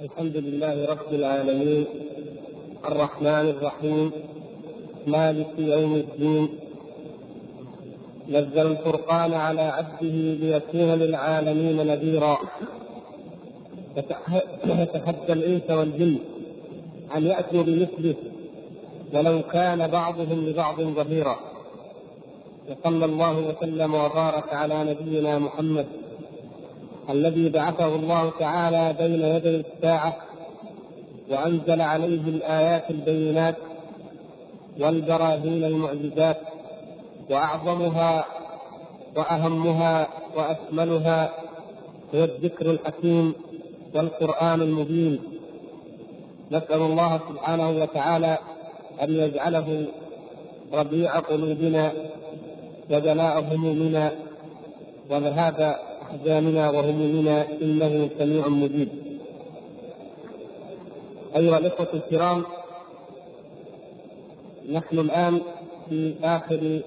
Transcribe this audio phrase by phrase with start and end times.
[0.00, 1.84] الحمد لله رب العالمين.
[2.84, 4.10] الرحمن الرحيم.
[5.06, 6.48] مالك يوم الدين.
[8.28, 12.38] نزل الفرقان على عبده ليكون للعالمين نذيرا.
[14.66, 16.18] يتحدى الإنس والجن
[17.16, 18.14] أن يأتوا بمثله
[19.14, 21.36] ولو كان بعضهم لبعض ظهيرا.
[22.68, 25.86] وصلى الله وسلم وبارك على نبينا محمد
[27.10, 30.16] الذي بعثه الله تعالى بين يدي الساعة
[31.30, 33.56] وأنزل عليه الآيات البينات
[34.80, 36.36] والبراهين المعجزات
[37.30, 38.24] وأعظمها
[39.16, 41.30] وأهمها وأكملها
[42.14, 43.34] هو الذكر الحكيم
[43.94, 45.20] والقرآن المبين.
[46.50, 48.38] نسأل الله سبحانه وتعالى
[49.02, 49.86] أن يجعله
[50.72, 51.92] ربيع قلوبنا
[52.90, 54.12] وجلاء همومنا
[55.10, 55.76] وذهاب
[56.12, 58.88] أحزاننا وهمومنا إنه سميع مجيب.
[61.36, 62.44] أيها الإخوة الكرام
[64.72, 65.40] نحن الآن
[65.88, 66.80] في آخر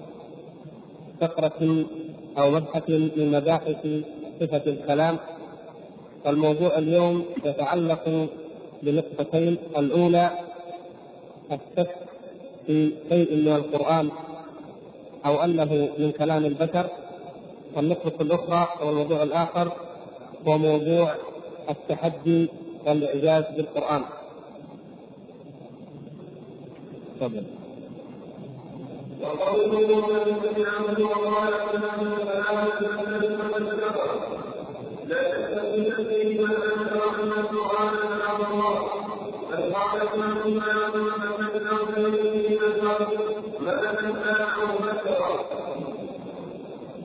[1.20, 1.84] فقرة
[2.38, 3.86] أو مبحث من مباحث
[4.40, 5.18] صفة الكلام
[6.24, 8.28] والموضوع اليوم يتعلق
[8.82, 9.56] بنقطتين.
[9.78, 10.30] الأولى
[11.52, 11.94] الشك
[12.66, 14.08] في شيء من القرآن
[15.26, 16.86] أو أنه من كلام البشر.
[17.76, 19.72] والنقطة الأخرى أو الموضوع الآخر
[20.48, 21.14] هو موضوع
[21.70, 22.48] التحدي
[22.86, 24.04] والإعجاز بالقرآن.
[27.20, 27.44] تفضل.
[29.22, 31.52] وقوله من سمعه وقال
[35.06, 38.76] لا تستطيع من انت وان القران كلام الله
[39.50, 39.62] بل
[40.44, 40.96] ان لا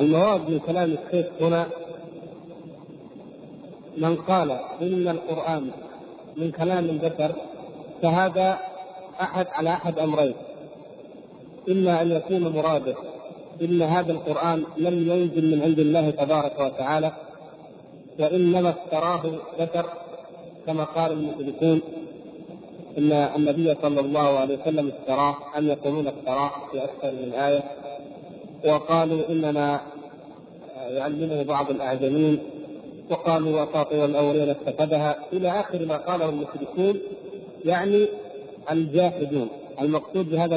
[0.00, 1.66] الناس من كلام الشيخ هنا
[3.96, 4.50] من قال
[4.82, 5.70] إن القرآن
[6.36, 7.32] من كلام البشر
[8.02, 8.58] فهذا
[9.20, 10.34] أحد على أحد أمرين.
[11.68, 12.94] إما أن يكون مراده
[13.62, 17.12] إن هذا القرآن لم ينزل من عند الله تبارك وتعالى
[18.18, 19.22] وإنما افتراه
[19.58, 19.86] بشر
[20.66, 21.80] كما قال المشركون
[22.98, 27.62] إن النبي صلى الله عليه وسلم افتراه ان يقولون افتراه في أكثر من آية؟
[28.66, 29.80] وقالوا انما
[30.90, 32.38] يعلمه بعض الأعجمين
[33.10, 37.00] وقالوا أساطير الأولين اتخذها إلى آخر ما قاله المشركون
[37.64, 38.06] يعني
[38.70, 39.48] الجاحدون.
[39.80, 40.56] المقصود بهذا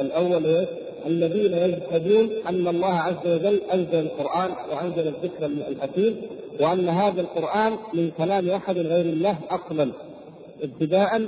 [0.00, 0.68] الأول إيش؟
[1.06, 6.16] الذين يجحدون أن الله عز وجل أنزل القرآن وأنزل الذكر الحكيم
[6.60, 9.90] وأن هذا القرآن من كلام أحد غير الله أصلا
[10.62, 11.22] ابتداء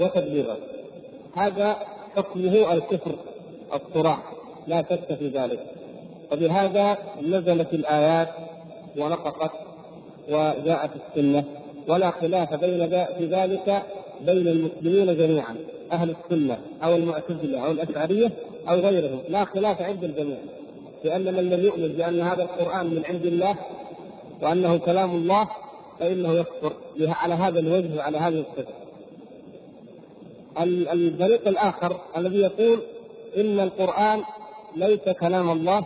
[0.00, 0.56] وتبليغا.
[1.34, 1.76] هذا
[2.16, 3.14] حكمه الكفر
[3.74, 4.35] الصراح
[4.66, 5.60] لا شك في ذلك.
[6.32, 8.28] وبهذا نزلت الآيات
[8.98, 9.50] ونطقت
[10.28, 11.44] وجاءت السنة
[11.88, 12.88] ولا خلاف بين
[13.18, 13.82] في ذلك
[14.20, 15.56] بين المسلمين جميعا
[15.92, 18.30] أهل السنة أو المعتزلة أو الأشعرية
[18.68, 19.20] أو غيرهم.
[19.28, 20.36] لا خلاف عند الجميع
[21.04, 23.56] لأن من لم يؤمن بأن هذا القرآن من عند الله
[24.42, 25.48] وأنه كلام الله
[26.00, 28.74] فإنه يكفر على هذا الوجه وعلى هذه الصفة.
[30.92, 32.80] الفريق الآخر الذي يقول
[33.36, 34.22] إن القرآن
[34.76, 35.84] ليس كلام الله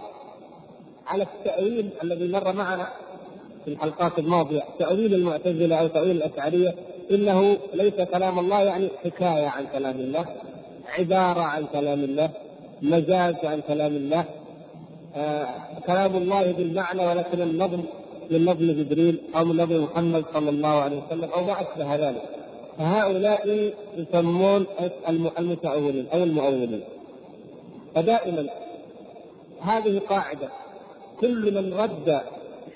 [1.06, 2.86] على التأويل الذي مر معنا
[3.64, 6.74] في الحلقات الماضية تأويل المعتزلة أو تأويل الأشعرية
[7.10, 10.26] إنه ليس كلام الله يعني حكاية عن كلام الله
[10.98, 12.30] عبارة عن كلام الله
[12.82, 14.24] مجاز عن كلام الله.
[15.16, 15.46] آه
[15.86, 17.82] كلام الله بالمعنى ولكن النظم
[18.30, 22.22] من نظم جبريل أو من نظم محمد صلى الله عليه وسلم أو ما أشبه ذلك.
[22.78, 24.66] فهؤلاء يسمون
[25.38, 26.80] المتأولين أو المؤولين.
[27.94, 28.46] فدائما
[29.62, 30.48] هذه قاعدة.
[31.20, 32.20] كل من رد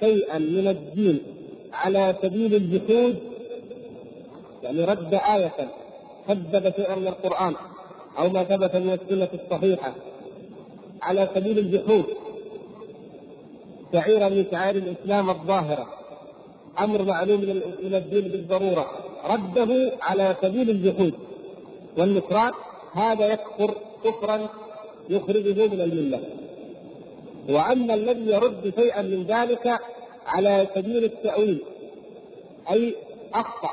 [0.01, 1.21] شيئا من الدين
[1.73, 3.17] على سبيل الجحود
[4.63, 5.69] يعني رد آية
[6.29, 7.55] كذب شيئا من القرآن
[8.19, 9.95] أو ما ثبت من السنة الصحيحة
[11.03, 12.05] على سبيل الجحود.
[13.93, 15.87] شعيرة من شعائر الإسلام الظاهرة.
[16.81, 17.41] أمر معلوم
[17.83, 18.87] من الدين بالضرورة.
[19.25, 21.15] رده على سبيل الجحود.
[21.99, 22.53] والنكران
[22.93, 24.49] هذا يكفر كفرا
[25.09, 26.21] يخرجه من الملة.
[27.49, 29.79] وأما الذي يرد شيئا من ذلك
[30.27, 31.59] على سبيل التأويل
[32.71, 32.95] أي
[33.35, 33.71] أخطأ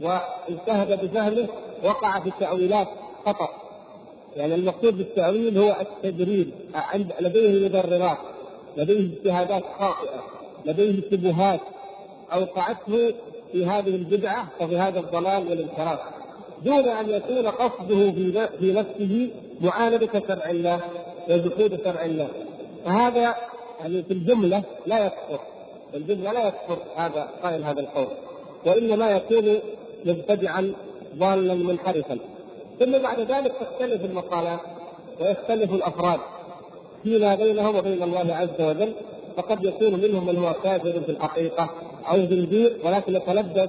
[0.00, 1.48] واجتهد بفهمه
[1.84, 2.88] وقع في تأويلات
[3.26, 3.48] خطأ
[4.36, 6.50] يعني المقصود بالتأويل هو التدريب
[7.20, 8.18] لديه مبررات
[8.76, 10.22] لديه اجتهادات خاطئة
[10.64, 11.60] لديه شبهات.
[12.32, 13.14] أوقعته
[13.52, 15.98] في هذه البدعة وفي هذا الضلال والانحراف.
[16.64, 18.12] دون أن يكون قصده
[18.58, 19.30] في نفسه
[19.60, 20.80] معاندة شرع الله
[21.28, 22.28] وجحود شرع الله.
[22.84, 23.34] فهذا
[23.80, 25.40] يعني في الجملة لا يكفر.
[25.90, 28.08] في الجملة لا يكفر هذا قائل هذا القول.
[28.66, 29.58] وإنما يكون
[30.04, 30.72] مبتدعا
[31.18, 32.18] ضالا منحرفا.
[32.80, 34.60] ثم بعد ذلك تختلف المقالات
[35.20, 36.20] ويختلف الأفراد.
[37.02, 38.92] فيما بينهم وبين الله عز وجل
[39.36, 41.70] فقد يكون منهم من هو كافر في الحقيقة
[42.10, 43.68] أو زنديق ولكن يتلبس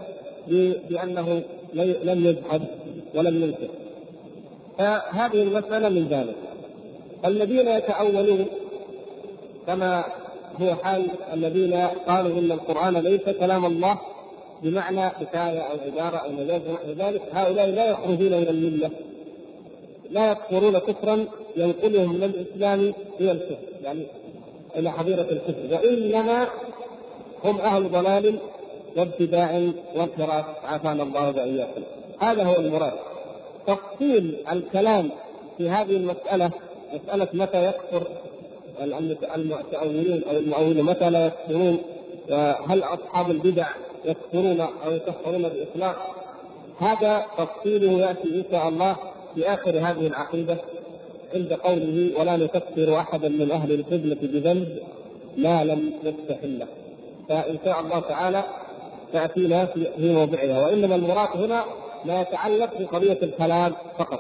[0.90, 1.42] بأنه
[2.04, 2.62] لم يجحد
[3.16, 3.68] ولم ينكر.
[4.78, 6.36] فهذه المسألة من ذلك.
[7.26, 8.46] الذين يتأولون
[9.68, 10.04] كما
[10.62, 11.74] هو حال الذين
[12.08, 14.00] قالوا إن القرآن ليس كلام الله
[14.64, 16.62] بمعنى حكاية أو عبارة أو مجاز
[16.98, 17.22] ذلك.
[17.34, 18.90] هؤلاء لا يخرجون من الملة
[20.10, 21.26] لا يكفرون كفرا
[21.56, 24.04] ينقلهم من الإسلام إلى الكفر يعني
[24.76, 25.62] إلى حظيرة الكفر.
[25.72, 26.48] وإنما
[27.44, 28.40] هم أهل ضلال
[28.98, 30.46] وابتداع وانحراف.
[30.64, 31.82] عافانا الله وإياكم.
[32.20, 32.94] هذا هو المراد.
[33.68, 35.10] تفصيل الكلام
[35.58, 36.52] في هذه المسألة
[36.94, 38.08] مسألة متى يكفر
[38.84, 41.78] المتأولون أو المؤولون متى لا يكفرون
[42.30, 43.68] وهل أصحاب البدع
[44.06, 45.96] يكفرون أو يكفرون باطلاق
[46.80, 48.96] هذا تفصيله يأتي إن شاء الله
[49.36, 50.58] في آخر هذه العقيدة
[51.36, 54.80] عند قوله ولا نكفر أحدا من أهل القبلة بذنب
[55.38, 56.68] ما لم يستحله
[57.30, 58.44] فإن شاء الله تعالى
[59.14, 61.66] تأتينا في موضعها وإنما المراد هنا
[62.06, 64.20] ما يتعلق بقضية الكلام فقط.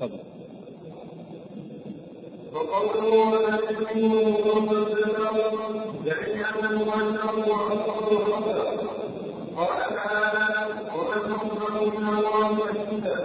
[0.00, 0.27] تفضل.
[2.54, 4.88] وقوله ولا تكفروا
[6.04, 7.52] يعني ان المؤنث هو
[9.56, 10.46] قال تعالى
[10.94, 13.16] ومن أكبر من الله شهيدا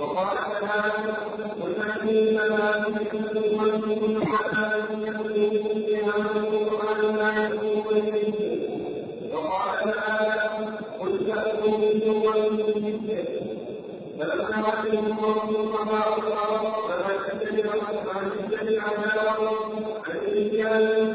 [0.00, 1.14] وقال تعالى
[1.62, 7.96] والذين لا تكذبوا وأنتم حتى يكذبوا بها القرآن لا يكون
[9.32, 10.42] وقال تعالى
[11.00, 12.82] قل تأتوا منه وأنتم
[14.18, 17.72] مثله الله فما تتبع
[18.04, 19.58] فما تتبع عذابهم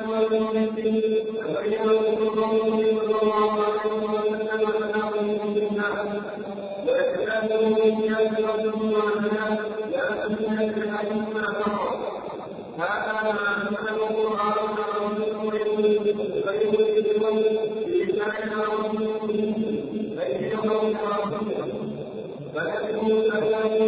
[0.09, 3.91] والمؤمنين فبينوا الرسول صلى الله عليه
[4.23, 4.83] وسلم
[6.87, 9.57] ويتكلمون بها رجل وعلى
[9.91, 11.33] لأنهم يتبعون
[12.79, 14.57] هذا أنزل القرآن
[16.47, 17.37] غير الإمام
[17.85, 18.49] في شأن
[19.27, 19.62] فإن
[23.03, 23.82] ಸಂಯುಕ್ತ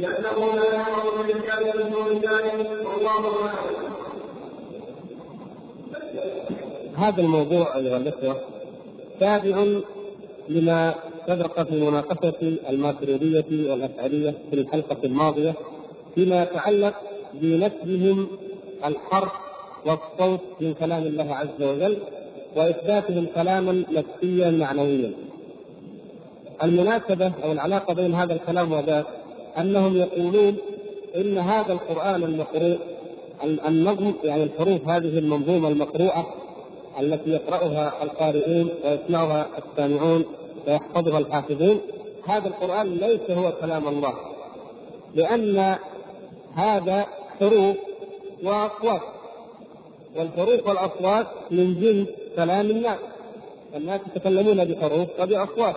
[0.00, 0.84] لأنه لا
[1.26, 3.94] بالرجال دون ذلك والله أعلم
[6.96, 8.40] هذا الموضوع أيها الأخوة
[9.20, 9.64] تابع
[10.48, 10.94] لما
[11.26, 15.54] سبق في مناقشة الماتريدية والأشعرية في الحلقة الماضية
[16.14, 16.94] فيما يتعلق
[17.34, 18.28] بنسبهم
[18.84, 19.32] الحرف
[19.86, 21.96] والصوت من كلام الله عز وجل
[22.56, 25.12] وإثباتهم كلاما نفسيا معنويا.
[26.62, 29.06] المناسبة أو العلاقة بين هذا الكلام وذاك
[29.58, 30.56] أنهم يقولون
[31.16, 32.78] إن هذا القرآن المقروء
[33.44, 36.34] النظم يعني الحروف هذه المنظومة المقروءة
[37.00, 40.24] التي يقرأها القارئون ويسمعها السامعون
[40.66, 41.80] ويحفظها الحافظون
[42.26, 44.14] هذا القرآن ليس هو كلام الله
[45.14, 45.76] لأن
[46.54, 47.06] هذا
[47.40, 47.76] حروف
[48.44, 49.00] وأصوات
[50.16, 52.98] والحروف والأصوات من جنس كلام الناس
[53.76, 55.76] الناس يتكلمون بحروف وبأصوات.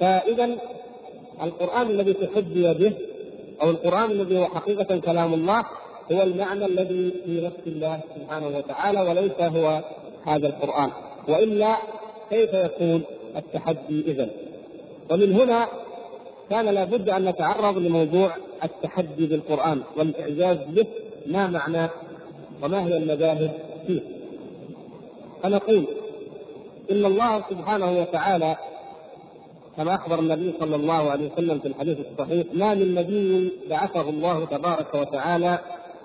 [0.00, 0.56] فإذا
[1.42, 2.92] القرآن الذي تحدي به
[3.62, 5.64] أو القرآن الذي هو حقيقة كلام الله
[6.12, 9.82] هو المعنى الذي في نفس الله سبحانه وتعالى وليس هو
[10.26, 10.90] هذا القرآن.
[11.28, 11.76] وإلا
[12.30, 13.02] كيف يكون
[13.36, 14.28] التحدي إذا
[15.10, 15.68] ومن هنا
[16.50, 20.86] كان لابد أن نتعرض لموضوع التحدي بالقرآن والإعجاز به
[21.26, 21.90] ما معناه
[22.62, 23.50] وما هي المذاهب
[23.86, 24.00] فيه.
[25.42, 25.84] فنقول
[26.90, 28.56] إن الله سبحانه وتعالى
[29.76, 34.44] كما أخبر النبي صلى الله عليه وسلم في الحديث الصحيح ما من نبي بعثه الله
[34.44, 35.58] تبارك وتعالى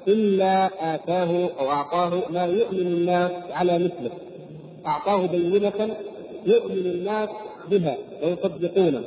[0.07, 4.11] إلا آتاه أو أعطاه ما يؤمن الناس على مثله.
[4.87, 5.95] أعطاه بينة
[6.45, 7.29] يؤمن الناس
[7.69, 9.03] بها ويصدقونه.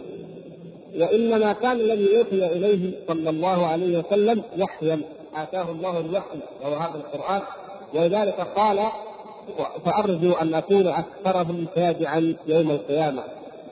[0.98, 5.00] وإنما كان الذي أوحي إليه صلى الله عليه وسلم وحيا
[5.34, 7.42] آتاه الله الوحي وهو هذا القرآن.
[7.94, 8.78] ولذلك قال
[9.84, 13.22] فأرجو أن أكون أكثرهم تابعا يوم القيامة.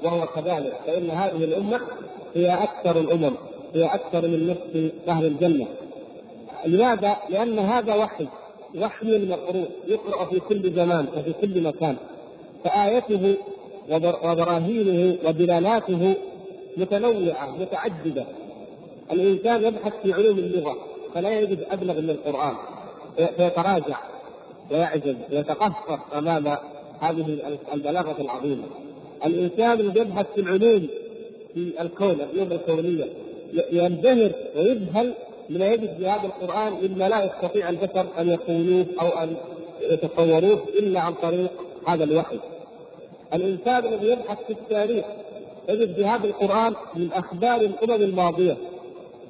[0.05, 0.77] وهو كذلك.
[0.87, 1.81] فإن هذه الأمة
[2.35, 3.35] هي أكثر الأمم
[3.75, 5.67] هي أكثر من نصف أهل الجنة.
[6.67, 8.27] لماذا؟ لأن هذا وحي
[8.79, 11.97] وحي مقروء يقرأ في كل زمان وفي كل مكان.
[12.65, 13.37] فآيته
[14.25, 16.15] وبراهينه ودلالاته
[16.77, 18.25] متنوعة متعددة.
[19.13, 20.77] الإنسان يبحث في علوم اللغة
[21.15, 22.55] فلا يجد أبلغ من القرآن.
[23.37, 23.99] فيتراجع
[24.71, 26.57] ويعجز ويتقهقر أمام
[27.01, 27.39] هذه
[27.75, 28.65] البلاغة العظيمة.
[29.25, 30.89] الإنسان الذي يبحث في العلوم
[31.55, 33.05] في الكون العلوم الكونية
[33.73, 35.15] ينبهر ويذهل
[35.51, 39.37] لما يجد في هذا القرآن مما لا يستطيع البشر أن يقولوه أو أن
[39.81, 41.51] يتصوروه إلا عن طريق
[41.87, 42.39] هذا الوحي.
[43.35, 45.05] الإنسان الذي يبحث في التاريخ
[45.69, 48.57] يجد في هذا القرآن من أخبار الأمم الماضية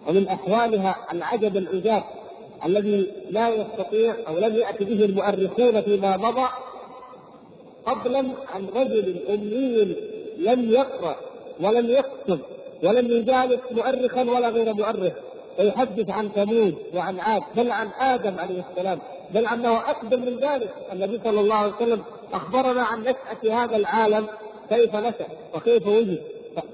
[0.08, 2.02] ومن أحوالها العجب العجاب
[2.66, 6.48] الذي لا يستطيع أو لم يأتي به المؤرخون فيما مضى
[7.86, 8.18] فضلا
[8.54, 9.96] عن رجل أمي
[10.38, 11.16] لم يقرأ
[11.60, 12.40] ولم يكتب
[12.82, 15.12] ولم يجالس مؤرخا ولا غير مؤرخ
[15.58, 18.98] ويحدث عن ثمود وعن عاد بل عن آدم عليه السلام
[19.30, 20.74] بل أنه أقدم من ذلك.
[20.92, 22.02] النبي صلى الله عليه وسلم
[22.32, 24.26] أخبرنا عن نشأة هذا العالم
[24.68, 26.22] كيف نشأ وكيف وجد.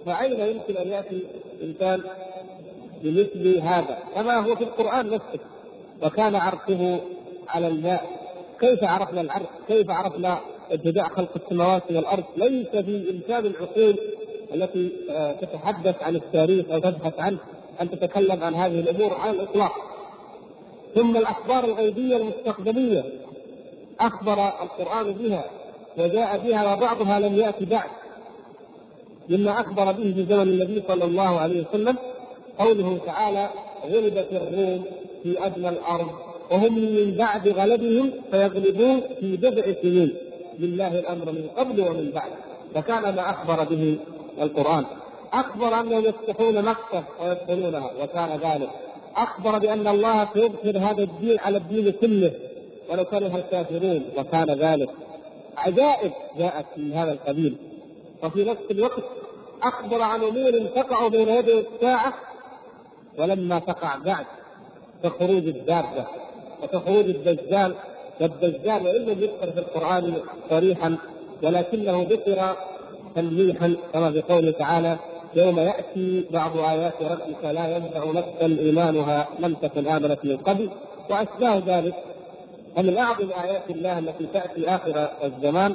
[0.07, 1.23] فأين يمكن أن يأتي
[1.62, 2.02] إنسان
[3.02, 5.40] بمثل هذا؟ كما هو في القرآن نفسه.
[6.02, 7.00] وكان عرشه
[7.49, 8.04] على الماء.
[8.61, 10.40] كيف عرفنا العرش؟ كيف عرفنا
[10.72, 13.96] ابتداء خلق السماوات والارض؟ ليس في امكان العقول
[14.54, 17.38] التي آه، تتحدث عن التاريخ أو تبحث عنه
[17.80, 19.72] أن تتكلم عن هذه الأمور على الإطلاق.
[20.94, 23.04] ثم الأخبار الغيبية المستقبليه
[24.00, 25.44] أخبر القرآن بها
[25.98, 27.90] وجاء بها وبعضها لم يأتي بعد
[29.28, 31.96] مما أخبر به في زمن النبي صلى الله عليه وسلم
[32.58, 33.50] قوله تعالى
[33.84, 34.84] غلبت الروم
[35.22, 36.10] في أدنى الأرض
[36.50, 40.14] وهم من بعد غلبهم فيغلبون في بضع سنين
[40.59, 42.30] لله الأمر من قبل ومن بعد.
[42.75, 43.99] فكان ما أخبر به
[44.42, 44.85] القرآن.
[45.32, 48.71] أخبر أنهم يفتحون مكة ويدخلونها وكان ذلك.
[49.16, 52.32] أخبر بأن الله سيظهر هذا الدين على الدين كله
[52.90, 54.90] ولو كره الكافرون وكان ذلك.
[55.56, 57.56] عجائب جاءت من هذا القبيل.
[58.23, 59.04] وفي نفس الوقت
[59.62, 62.14] أخبر عن أمور تقع بين يدي الساعة
[63.18, 64.26] ولما تقع بعد
[65.04, 66.06] كخروج الدابة
[66.62, 67.75] وكخروج الدجال
[68.22, 70.14] والدجال لم يذكر في القرآن
[70.50, 70.96] صريحا
[71.42, 72.56] ولكنه ذكر
[73.14, 74.98] تلميحا كما في قوله تعالى
[75.34, 80.70] يوم يأتي بعض آيات ربك لا ينفع نفسا إيمانها لم تكن آمنت من قبل
[81.10, 81.94] وأشباه ذلك
[82.76, 85.74] ومن اعظم آيات الله التي تأتي آخر الزمان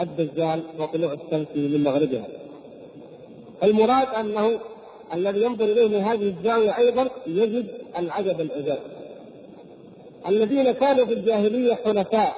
[0.00, 2.26] الدجال وطلوع الشمس من مغربها.
[3.62, 4.58] المراد أنه
[5.14, 7.66] الذي ينظر إليه من هذه الزاوية أيضا يجد
[7.98, 8.78] العجب العجاب.
[10.28, 12.36] الذين كانوا في الجاهلية حنفاء.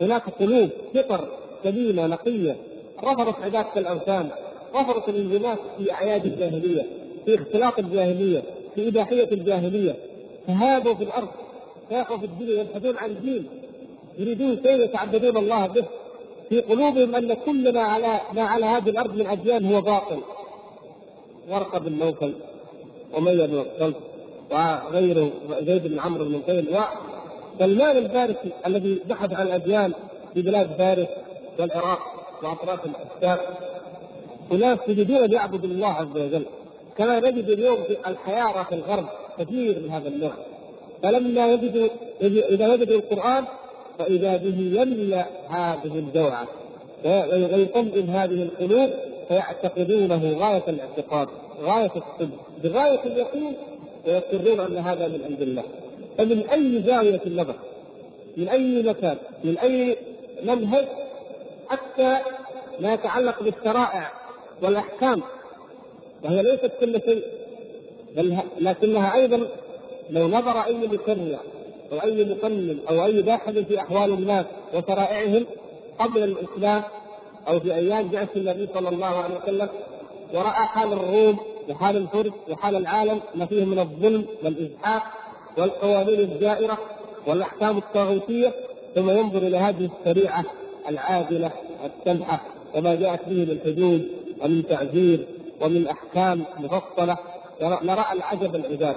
[0.00, 1.28] هناك قلوب فطر
[1.64, 2.56] سليمة نقية.
[3.04, 4.30] رفضت عبادة الأوثان.
[4.74, 6.82] رفضت الانغماس في أعياد الجاهلية
[7.24, 8.42] في اختلاط الجاهلية
[8.74, 9.96] في إباحية الجاهلية.
[10.46, 11.28] فهابوا في الأرض
[11.90, 13.46] ساقوا في الدنيا يبحثون عن دين.
[14.18, 15.84] يريدون كيف يتعبدون الله به؟
[16.48, 20.18] في قلوبهم أن كل ما على ما على هذه الأرض من أديان هو باطل.
[21.50, 22.32] ورقة بن نوفل
[23.14, 23.64] ومية بن
[24.54, 25.30] وغيره
[25.60, 26.68] زيد بن عمرو بن نفيل
[27.56, 29.92] وسلمان الفارسي الذي بحث عن الأديان
[30.34, 31.08] في بلاد فارس
[31.58, 31.98] والعراق
[32.42, 33.58] وأطراف الاشتاق
[34.52, 36.44] اناس يريدون ان يعبدوا الله عز وجل.
[36.98, 39.06] كما نجد اليوم في الحيارى في الغرب
[39.38, 40.32] كثير من هذا النوع
[41.02, 41.88] فلما يجدوا
[42.22, 43.44] إذا وجدوا القرآن
[43.98, 46.46] فإذا به يملأ هذه الجوعة.
[47.04, 48.90] ويطمئن هذه القلوب
[49.28, 51.28] فيعتقدونه غاية الاعتقاد
[51.62, 52.38] غاية الصدق.
[52.64, 53.52] بغاية اليقين
[54.06, 55.62] ويقرون أن هذا من عند الله.
[56.18, 57.54] فمن أي زاوية نظر
[58.36, 59.96] من أي مكان؟ من أي
[60.42, 60.84] منهج؟
[61.68, 62.18] حتى
[62.80, 64.10] ما يتعلق بالشرائع
[64.62, 65.22] والأحكام.
[66.24, 67.24] وهي ليست كل شيء
[68.16, 69.46] بل لكنها أيضا
[70.10, 71.38] لو نظر أي مشرع
[71.92, 75.46] أو أي مقنن أو أي باحث في أحوال الناس وشرائعهم
[75.98, 76.82] قبل الإسلام
[77.48, 79.68] أو في أيام بعث النبي صلى الله عليه وسلم
[80.34, 85.02] ورأى حال الروم وحال الفرس وحال العالم ما فيه من الظلم والإزحاق
[85.58, 86.78] والقوانين الجائره
[87.26, 88.52] والأحكام الطاغوتية
[88.94, 90.44] ثم ينظر إلى هذه الشريعة
[90.88, 91.50] العادلة
[91.84, 92.40] السمحه
[92.74, 94.08] وما جاءت به من حدود
[94.42, 95.26] ومن تعزير
[95.60, 97.18] ومن أحكام مفصلة.
[97.60, 98.96] لراى العجب العجاب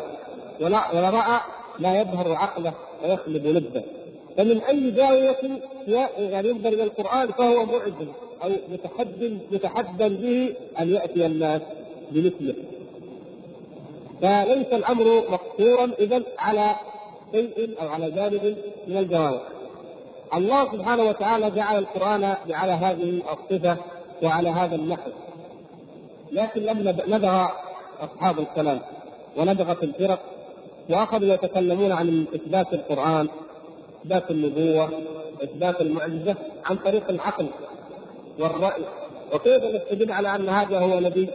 [0.61, 1.39] ولراى
[1.79, 3.83] ما يظهر عقله ويخلب لبه.
[4.37, 5.59] فمن أي زاوية
[6.17, 8.07] يعني ينظر إلى القرآن فهو معجز
[8.43, 11.61] أو متحد متحدى به أن يأتي الناس.
[12.11, 12.55] بمثله
[14.21, 16.75] فليس الأمر مقصورا اذا على
[17.31, 19.39] شيء أو على جانب من الجوانب
[20.33, 23.77] الله سبحانه وتعالى جعل القرآن على هذه الصفة
[24.23, 25.11] وعلى هذا النحو.
[26.31, 27.49] لكن لما نبغى
[27.99, 28.79] أصحاب الكلام
[29.37, 30.19] ونبغت الفرق.
[30.89, 33.27] واخذوا يتكلمون عن إثبات القرآن
[34.05, 34.89] إثبات النبوة
[35.43, 36.35] إثبات المعجزة
[36.65, 37.47] عن طريق العقل
[38.39, 38.83] والرأي.
[39.33, 41.29] وكيف نستدل على أن هذا هو نبي؟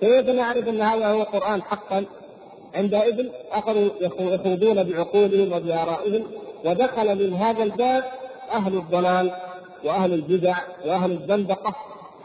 [0.00, 2.04] كيف نعرف أن هذا هو قران حقا؟
[2.74, 6.22] عندئذ أخذوا يخوضون بعقولهم وبارائهم
[6.64, 8.04] ودخل من هذا الباب
[8.52, 9.30] أهل الضلال
[9.84, 10.54] وأهل البدع
[10.86, 11.74] وأهل الزندقة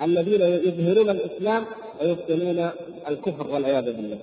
[0.02, 1.66] الذين يظهرون الإسلام
[2.02, 2.70] ويبطنون
[3.10, 4.18] الكفر والعياذ بالله.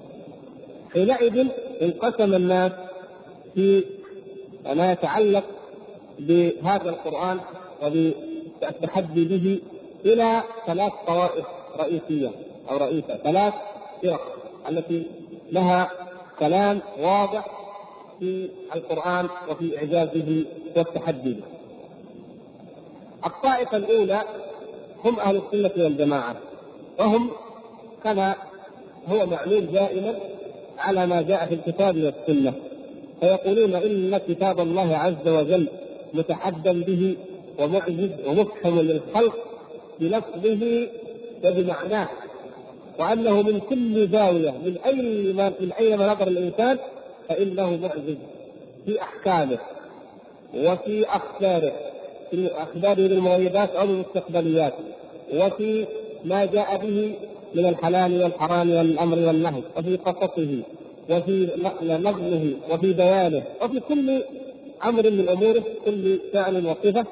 [0.92, 1.46] حينئذ
[1.82, 2.72] انقسم الناس
[3.54, 3.84] في
[4.66, 5.44] ما يتعلق
[6.18, 7.40] بهذا القرآن
[7.82, 9.58] وبالتحدي به
[10.04, 11.46] إلى ثلاث طوائف
[11.78, 12.30] رئيسية
[12.70, 13.54] أو رئيسه ثلاث
[14.02, 14.36] فرق
[14.68, 15.02] التي
[15.52, 15.90] لها
[16.38, 17.46] كلام واضح
[18.20, 20.44] في القرآن وفي إعجازه
[20.76, 21.42] والتحدي به.
[23.26, 24.22] الطائفة الأولى
[25.04, 26.36] هم أهل السنة والجماعة
[26.98, 27.30] وهم
[28.04, 28.34] كما
[29.08, 30.14] هو معلوم دائما
[30.78, 32.52] على ما جاء في الكتاب والسنة
[33.20, 35.68] فيقولون إن كتاب الله عز وجل
[36.14, 37.16] متحدى به
[37.58, 39.36] ومعجز ومفهم للخلق
[40.00, 40.88] بلفظه
[41.44, 42.08] وبمعناه
[42.98, 46.78] وأنه من كل زاوية من أي ما من أي نظر الإنسان
[47.28, 48.16] فإنه معجز
[48.86, 49.58] في أحكامه
[50.54, 51.72] وفي أخباره
[52.30, 54.72] في اخباره بالمغيبات أو المستقبليات
[55.34, 55.86] وفي
[56.24, 57.14] ما جاء به
[57.54, 60.62] من الحلال والحرام والأمر والنهي وفي قصصه
[61.10, 61.48] وفي
[61.82, 64.22] نظمه وفي بيانه وفي كل
[64.84, 67.06] أمر من أموره كل فعل وصفة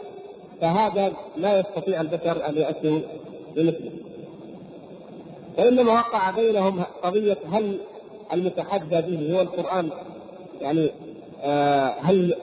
[0.60, 2.98] فهذا لا يستطيع البشر أن يأتوا
[3.56, 3.90] بمثله.
[5.58, 7.78] وانما وقع بينهم قضية هل
[8.32, 9.90] المتحدى به هو القرآن
[10.60, 10.90] يعني
[11.42, 12.34] آه هل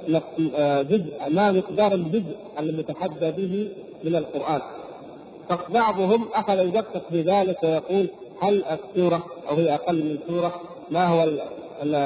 [0.56, 3.70] آه جزء ما مقدار الجزء المتحدى به
[4.04, 4.62] من القرآن؟
[5.50, 8.10] فبعضهم أخذ يدقق في ذلك ويقول
[8.42, 11.30] هل السورة أو هي أقل من سورة؟ ما هو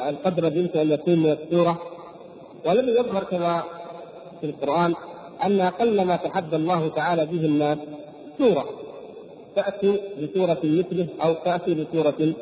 [0.09, 1.81] القدر الذي يمكن أن يكون من السورة؟
[2.65, 3.63] ولم يظهر كما
[4.41, 4.93] في القرآن
[5.43, 7.77] أن أقل ما تحدى الله تعالى به الناس
[8.37, 8.65] سورة.
[9.55, 12.33] تأتي بسوره مثله أو تأتي بسوره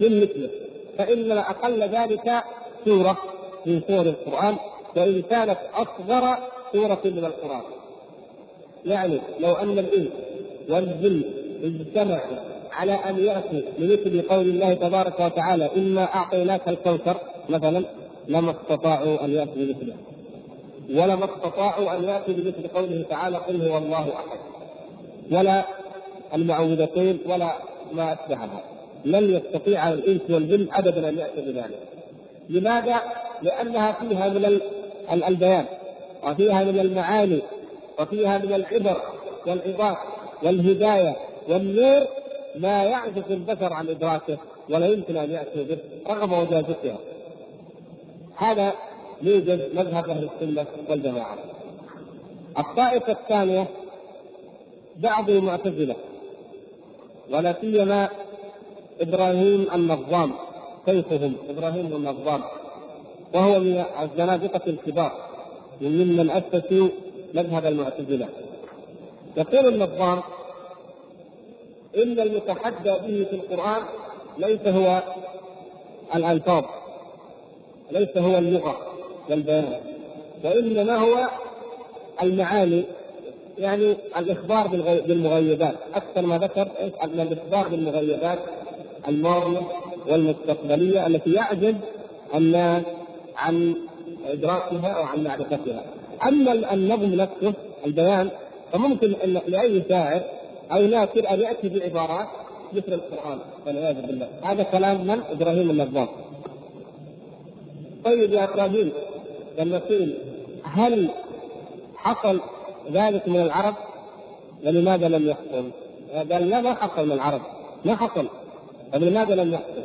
[0.00, 0.50] من مثله.
[0.98, 2.42] فإن أقل ذلك
[2.84, 3.18] سورة
[3.66, 4.56] من سور القرآن
[4.96, 6.36] وإن كانت أصغر
[6.72, 7.62] سورة من القرآن.
[8.84, 10.08] يعني لو أن الإنس
[10.68, 11.22] والجن
[11.62, 12.36] اجتمعوا
[12.72, 17.16] على أن يأتوا بمثل قول الله تبارك وتعالى إنا أعطيناك الكوثر
[17.48, 17.84] مثلا
[18.28, 19.94] لما استطاعوا أن يأتوا بمثله.
[20.90, 24.38] ولما استطاعوا أن يأتوا بمثل قوله تعالى قل هو الله أحد
[25.32, 25.64] ولا
[26.34, 27.56] المعوذتين ولا
[27.92, 28.62] ما اشبهها
[29.04, 31.80] لن يستطيع الإنس والجن ابدا أن ياتوا بذلك.
[32.48, 33.00] لماذا؟
[33.42, 34.60] لأنها فيها من
[35.12, 35.66] البيان
[36.24, 37.42] وفيها من المعاني
[37.98, 39.02] وفيها من العبر
[39.46, 39.96] والعظات
[40.42, 41.16] والهداية
[41.48, 42.06] والنور
[42.56, 44.38] ما يعجز البشر عن إدراكه
[44.70, 46.98] ولا يمكن أن يأتوا به رغم وجازتها.
[48.36, 48.72] هذا
[49.22, 51.38] يوجد مذهب أهل السنة والجماعة.
[52.58, 53.66] الطائفة الثانية
[54.96, 55.96] بعض المعتزلة.
[57.32, 58.08] ولا سيما
[59.00, 60.34] إبراهيم النظام
[60.86, 62.42] شيخهم إبراهيم النظام
[63.34, 65.12] وهو من الزنادقة الكبار
[65.82, 66.88] وممن أسسوا
[67.34, 68.28] مذهب المعتزلة.
[69.36, 70.22] يقول النظام
[71.96, 73.82] إن المتحدى به في القرآن
[74.38, 75.02] ليس هو
[76.14, 76.64] الألفاظ
[77.90, 78.76] ليس هو اللغة
[79.30, 79.80] والبيان
[80.44, 81.28] وإنما هو
[82.22, 82.84] المعاني.
[83.60, 84.66] يعني الإخبار
[85.06, 85.74] بالمغيبات.
[85.94, 86.68] أكثر ما ذكر
[87.02, 88.38] أن الإخبار بالمغيبات
[89.08, 89.60] الماضية
[90.08, 91.74] والمستقبلية التي يعجز
[92.34, 92.82] الناس
[93.36, 93.74] عن
[94.26, 95.84] إدراكها أو عن معرفتها.
[96.26, 97.54] أما النظم نفسه
[97.86, 98.30] البيان
[98.72, 100.20] فممكن أن لأي شاعر
[100.72, 102.28] أو ناصر أن يأتي بعبارات
[102.72, 103.38] مثل القرآن.
[103.66, 104.28] والعياذ بالله.
[104.42, 106.08] هذا كلام من؟ إبراهيم النظام.
[108.04, 108.92] طيب يا إبراهيم
[109.58, 110.14] لما قيل
[110.64, 111.10] هل
[111.96, 112.40] حصل
[112.92, 113.74] ذلك من العرب
[114.64, 115.70] ولماذا لم يحصل؟
[116.32, 117.40] قال لا ما حصل من العرب
[117.84, 118.28] ما حصل.
[118.92, 119.82] طيب لماذا لم يحصل؟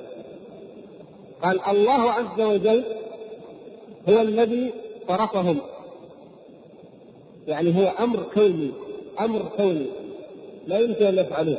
[1.43, 2.83] قال الله عز وجل
[4.09, 4.71] هو الذي
[5.07, 5.57] صرفهم.
[7.47, 8.71] يعني هو أمر كوني
[9.19, 9.85] أمر كوني.
[10.67, 11.57] لا يمكن أن يفعلوه.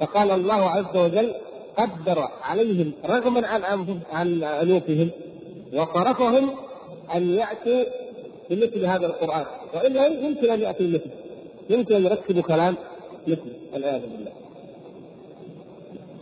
[0.00, 1.32] فقال الله عز وجل
[1.76, 3.62] قدر عليهم رغما عن
[4.12, 5.10] عن أنوفهم
[5.74, 6.50] وصرفهم
[7.14, 7.84] أن يأتوا
[8.50, 9.46] بمثل هذا القرآن.
[9.74, 11.12] والا يمكن أن ياتوا مثله
[11.70, 12.76] يمكن أن يركبوا كلام
[13.26, 14.32] مثله والعياذ بالله.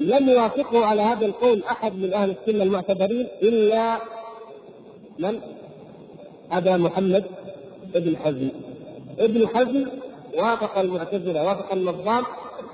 [0.00, 3.98] لم يوافقه على هذا القول أحد من أهل السنة المعتبرين إلا
[5.18, 5.40] من؟
[6.52, 7.24] أبا محمد
[7.94, 8.48] ابن حزم.
[9.18, 9.86] ابن حزم
[10.34, 12.24] وافق المعتزلة وافق النظام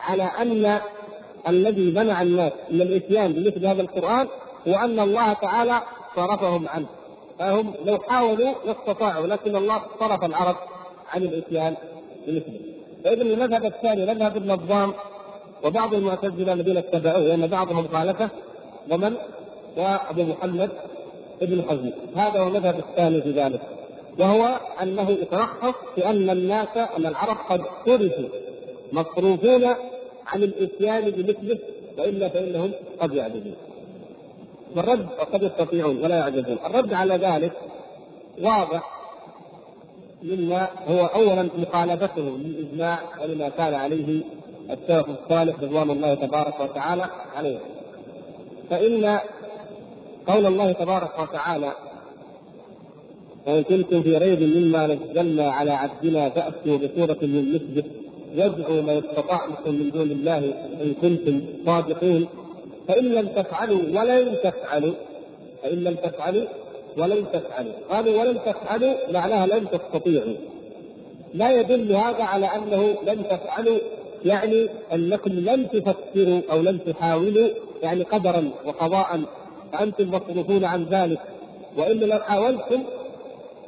[0.01, 0.81] على أن
[1.49, 4.29] الذي منع الناس من الإتيان بمثل هذا القرآن
[4.69, 5.81] هو ان الله تعالى
[6.17, 6.87] صرفهم عنه.
[7.39, 10.57] فهم لو حاولوا لاستطاعوا لكن الله صرف العرب
[11.13, 11.77] عن الإتيان
[12.27, 12.61] بمثله
[13.05, 14.93] فاذا المذهب الثاني مذهب النظام
[15.65, 18.31] وبعض المعتزلة الذين اتبعوه لأن بعضهم خالفه
[18.91, 19.15] ومن؟
[19.77, 20.71] وابو محمد
[21.43, 21.91] ابن حزم.
[22.17, 23.61] هذا هو المذهب الثاني في ذلك.
[24.19, 28.29] وهو أنه يترخص في أن الناس أن العرب قد صرفوا
[28.93, 29.65] مصروفون
[30.27, 31.59] عن الإتيان بمثله
[31.99, 33.55] وإلا فإنهم قد يعجزون.
[34.77, 37.53] والرد قد يستطيعون ولا يعجزون، الرد على ذلك
[38.43, 38.95] واضح
[40.23, 44.23] مما هو اولا مخالفته للإجماع ولما كان عليه
[44.71, 47.59] السلف الصالح رضوان الله تبارك وتعالى عليه.
[48.71, 49.19] فإن
[50.27, 51.73] قول الله تبارك وتعالى
[53.47, 57.85] وإن كنتم في ريب مما نزلنا على عبدنا فأتوا بسورة من مثله.
[58.37, 60.39] وادعوا ما استطعتم من دون الله
[60.83, 62.27] إن كنتم صادقين.
[62.89, 64.95] فإن لم تفعلوا ولن تفعلوا
[65.63, 66.45] فإن لم تفعلوا
[66.99, 67.73] ولن تفعلوا.
[67.91, 70.35] قالوا ولن تفعلوا معناها لن تستطيعوا.
[71.35, 73.79] لا يدل هذا على أنه لن تفعلوا
[74.25, 77.49] يعني أنكم لن تفكروا أو لن تحاولوا
[77.83, 79.21] يعني قدرا وقضاء
[79.73, 81.21] فأنتم مصروفون عن ذلك.
[81.77, 82.83] وإلا لو حاولتم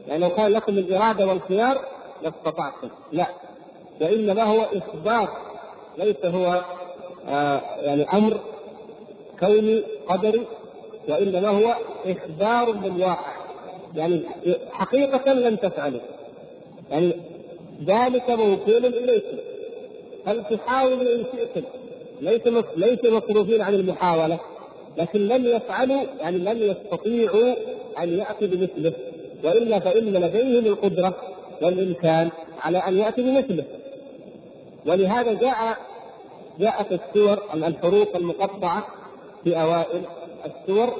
[0.08, 1.78] يعني لو كان لكم الإرادة والخيار
[2.22, 2.88] لاستطعتم.
[3.12, 3.26] لا.
[4.00, 5.28] وانما هو أخبار
[5.98, 6.64] ليس هو
[7.28, 8.40] آه يعني أمر
[9.40, 10.46] كوني قدري
[11.08, 13.36] وانما هو إخبار بالواقع.
[13.94, 14.22] يعني
[14.72, 16.00] حقيقة لن تفعلوا
[16.90, 17.12] يعني
[17.86, 19.36] ذلك موكول اليكم
[20.26, 21.66] فلتحاولوا إن شئتم
[22.20, 22.42] ليس
[22.76, 24.38] ليس مصروفين عن المحاولة
[24.96, 27.54] لكن لم يفعلوا يعني لم يستطيعوا
[27.98, 28.92] أن يأتوا بمثله.
[29.44, 31.14] وإلا فإن لديهم القدرة
[31.62, 33.64] والإمكان على أن ياتي بمثله.
[34.86, 35.76] ولهذا جاء
[36.60, 38.86] جاءت السور الحروف المقطعة
[39.44, 40.02] في أوائل
[40.46, 40.94] السور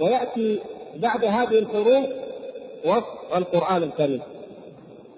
[0.00, 0.58] ويأتي
[0.96, 2.04] بعد هذه الحروف
[2.84, 4.20] وصف القرآن الكريم.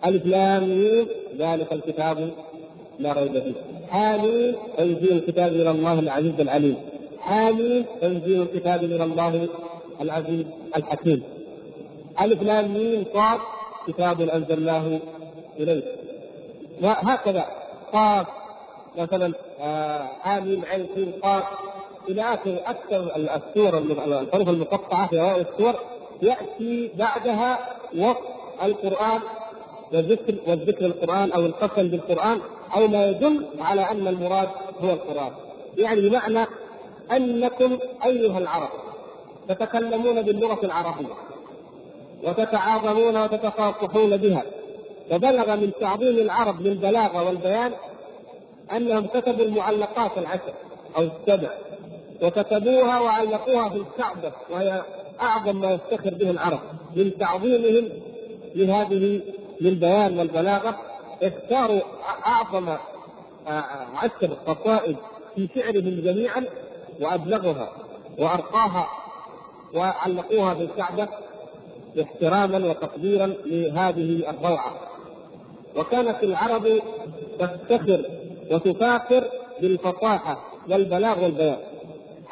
[0.07, 1.07] ألف لام
[1.39, 2.31] ذلك الكتاب
[2.99, 3.53] لا ريب فيه.
[3.91, 6.77] حاميم تنزيل الكتاب من الله العزيز العليم.
[7.21, 9.49] حاميم تنزيل الكتاب من الله
[10.01, 11.23] العزيز الحكيم.
[12.21, 13.39] ألف لام ميم صاد
[13.87, 14.99] كتاب أنزلناه
[15.61, 15.85] إليك.
[16.83, 17.45] وهكذا
[17.93, 18.27] قاف
[18.99, 21.45] مثلا آه، عين سين قاف
[22.09, 25.75] إلى آخر أكثر السور الحروف المقطعة في أوائل السور
[26.23, 27.59] يأتي بعدها
[27.97, 28.19] وصف
[28.63, 29.21] القرآن
[29.93, 32.41] وذكر والذكر القرآن أو القسم بالقرآن
[32.77, 34.49] أو ما يدل على أن المراد
[34.83, 35.33] هو القرآن.
[35.77, 36.47] يعني بمعنى
[37.13, 38.69] أنكم أيها العرب
[39.49, 41.15] تتكلمون باللغة العربية
[42.23, 44.43] وتتعاظمون وتتفاقحون بها.
[45.13, 47.73] وبلغ من تعظيم العرب للبلاغة والبيان
[48.73, 50.55] أنهم كتبوا المعلقات العشر
[50.97, 51.49] أو السبع
[52.23, 54.83] وكتبوها وعلقوها في الكعبة وهي
[55.23, 56.61] أعظم ما يفتخر به العرب
[56.97, 57.89] من تعظيمهم
[58.55, 59.21] لهذه
[59.61, 60.79] للبيان والبلاغة.
[61.23, 61.81] اختاروا
[62.27, 62.77] أعظم
[63.97, 64.97] عشر قصائد
[65.35, 66.45] في شعرهم جميعا
[67.01, 67.73] وابلغها
[68.19, 68.89] وأرقاها
[69.75, 71.09] وعلقوها بالكعبه
[72.03, 74.73] احتراما وتقديرا لهذه الروعة.
[75.77, 76.83] وكانت العرب
[77.39, 78.05] تفتخر
[78.51, 79.25] وتفاخر
[79.61, 81.59] بالفصاحة والبلاغ والبيان.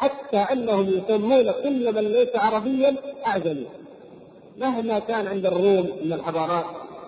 [0.03, 2.91] حتى أنهم يسمون كل من ليس عربيا
[3.27, 3.67] أعجمي.
[4.59, 6.65] مهما كان عند الروم من الحضارات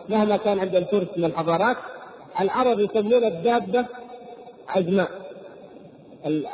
[0.09, 1.77] مهما كان عند الفرس من الحضارات
[2.41, 3.87] العرب يسمون الدابة
[4.69, 5.11] عجماء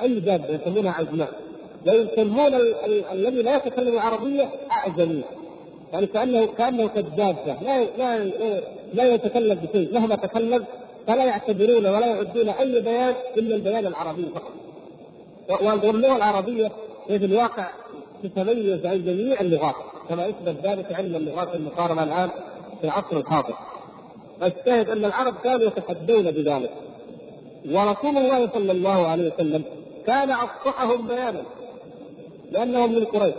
[0.03, 1.31] اي دابة يسمونها عجماء
[1.87, 2.55] ويسمون
[3.13, 5.23] الذي لا يتكلم العربية أعجمي.
[5.93, 8.25] يعني كانه كأنه كالدابه لا لا
[8.95, 9.95] لا يتكلم بشيء.
[9.95, 10.65] مهما تكلم
[11.07, 14.53] فلا يعتبرون ولا يعدون أي بيان إلا البيان العربي فقط.
[15.51, 16.71] واللغة العربية
[17.07, 17.71] في الواقع
[18.23, 19.75] تتميز عن جميع اللغات
[20.09, 22.31] كما يثبت ذلك علم اللغات المقارنة الآن
[22.81, 23.55] في العصر الحاضر.
[24.43, 26.71] الشاهد أن العرب كانوا يتحدون بذلك.
[27.71, 29.63] ورسول الله صلى الله عليه وسلم
[30.07, 31.43] كان أفصحهم بيانا
[32.51, 33.35] لأنهم من قريش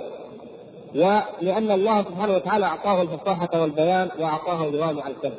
[0.96, 5.34] ولأن الله سبحانه وتعالى أعطاه الفصاحة والبيان وأعطاه جوامع الكلم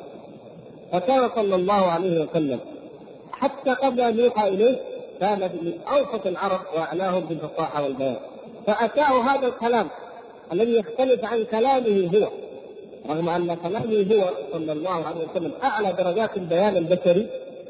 [0.93, 2.61] فكان صلى الله عليه وسلم
[3.33, 4.77] حتى قبل أن يوحى إليه
[5.23, 8.17] كان من أوسط العرب وأعلاهم بالفصاحه والبيان.
[8.67, 9.89] فأتاه هذا الكلام
[10.53, 12.29] الذي يختلف عن كلامه هو
[13.15, 17.27] رغم أن كلامه هو صلى الله عليه وسلم أعلى درجات البيان البشري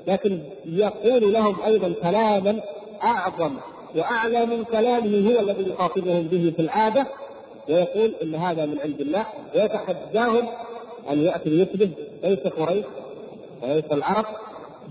[0.06, 2.60] لكن يقول لهم أيضا كلاما
[3.04, 3.56] أعظم
[3.96, 7.06] وأعلى من كلامه هو الذي يخاطبهم به في العادة
[7.68, 10.48] ويقول إن هذا من عند الله ويتحداهم
[11.10, 11.90] أن يأتي بمثله
[12.24, 12.84] ليس قريش
[13.62, 14.26] وليس العرب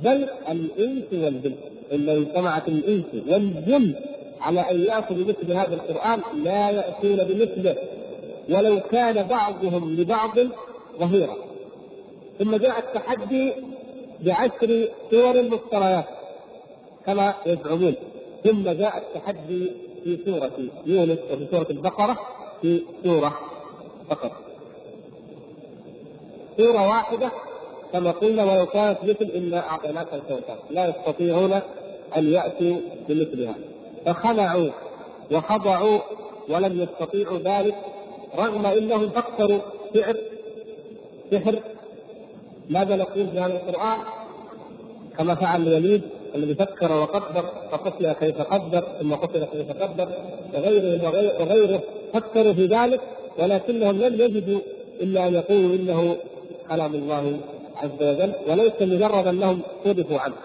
[0.04, 1.56] بل الإنس والجن.
[1.91, 3.95] إن اجتمعت الإنس والجن
[4.41, 7.75] على أن ياتوا بمثل هذا القرآن لا يأتون بمثله
[8.49, 10.38] ولو كان بعضهم لبعض
[10.99, 11.36] ظهيرا.
[12.39, 13.54] ثم جاء التحدي
[14.25, 16.06] بعشر سور مفتريات
[17.06, 17.95] كما يزعمون.
[18.43, 19.71] ثم جاء التحدي
[20.04, 20.51] في سورة
[20.86, 22.19] يونس وفي سورة البقرة
[22.62, 23.34] في سورة
[24.10, 24.32] فقط
[26.58, 27.32] سورة واحدة
[27.93, 30.58] كما قلنا ولو كانت مثل إلا أعطيناك الكوثر.
[30.69, 31.62] لا يستطيعون
[32.17, 32.78] أن يأتوا
[33.10, 33.56] بمثلها.
[34.06, 34.69] فخلعوا
[35.32, 36.00] وخضعوا
[36.50, 37.76] ولم يستطيعوا ذلك
[38.36, 39.60] رغم إنهم فكروا
[39.93, 40.17] سحر
[41.32, 41.60] سحر.
[42.69, 44.00] ماذا نقول في هذا القرآن؟
[45.17, 46.02] كما فعل الوليد
[46.36, 50.10] الذي فكر وقدر فقتل كيف قدر ثم قتل كيف قدر
[50.54, 51.08] وغيره
[51.39, 51.82] وغيره
[52.13, 53.02] فكروا في ذلك
[53.39, 54.60] ولكنهم لم يجدوا
[55.02, 56.15] إلا أن يقولوا إنه
[56.69, 57.38] كلام الله
[57.76, 60.36] عز وجل وليس مجرد انهم صدفوا عنه.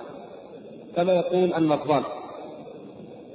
[0.97, 2.03] كما يقول النظام.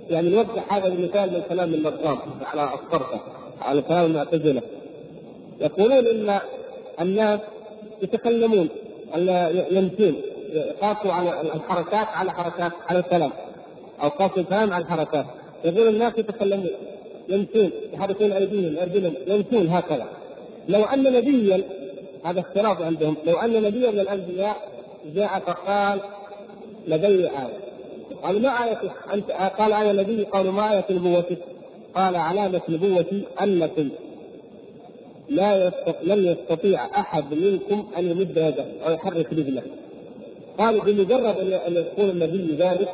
[0.09, 3.19] يعني نوضح هذا المثال من كلام النظام على الصرفه
[3.61, 4.61] على كلام المعتزلة.
[5.61, 6.39] يقولون إن
[7.01, 7.39] الناس
[8.01, 8.69] يتكلمون
[9.71, 10.15] يمشون
[10.81, 13.31] قاسوا على الحركات على حركات على الكلام
[14.01, 15.25] أو قاسوا الكلام على الحركات
[15.65, 16.69] يقول الناس يتكلمون
[17.29, 20.05] يمشون يحركون أيديهم أرجلهم يمشون هكذا.
[20.69, 21.63] لو أن نبيا
[22.25, 24.55] هذا اختلاف عندهم لو أن نبيا من الأنبياء
[25.15, 25.99] جاء فقال
[26.87, 27.59] لدي آية.
[28.23, 28.77] قالوا ما آية
[29.13, 31.37] أنت قال أنا نبي قالوا ما آية نبوتك؟
[31.95, 33.89] قال علامة نبوتي أنكم
[35.29, 39.61] لا يستطيع لن يستطيع أحد منكم أن يمد يده أو يحرك رجله.
[40.57, 42.89] قالوا بمجرد أن يقول النبي ذلك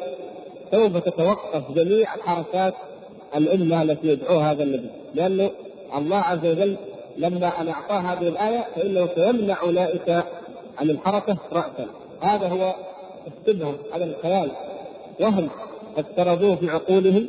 [0.72, 2.74] سوف تتوقف جميع حركات
[3.36, 4.90] الأمة التي يدعوها هذا النبي.
[5.16, 5.50] لأنه
[5.98, 6.76] الله عز وجل
[7.18, 10.10] لما أن أعطاه هذه الآية فإنه سيمنع أولئك
[10.78, 11.88] عن الحركة رأسا.
[12.22, 12.76] هذا هو
[13.28, 14.52] استبهم هذا الخيال
[15.20, 15.50] وهم
[15.98, 17.28] افترضوه في عقولهم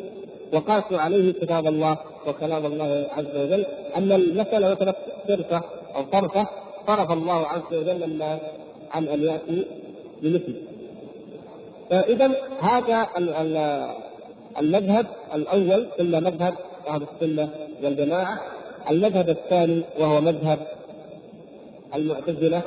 [0.52, 3.66] وقاسوا عليه كتاب الله وكلام الله عز وجل.
[3.96, 4.94] ان المساله مثلا
[5.28, 5.62] صرفة
[5.96, 6.46] أو طرفة
[6.86, 8.40] صرف الله عز وجل الناس
[8.90, 9.64] عن أن ياتوا
[10.22, 10.60] بمثله.
[11.90, 12.30] فإذا
[12.60, 13.08] هذا
[14.58, 16.54] المذهب الأول ثم مذهب
[16.88, 17.48] أهل السنة
[17.82, 18.40] والجماعة.
[18.90, 20.58] المذهب الثاني وهو مذهب
[21.94, 22.62] المعتزلة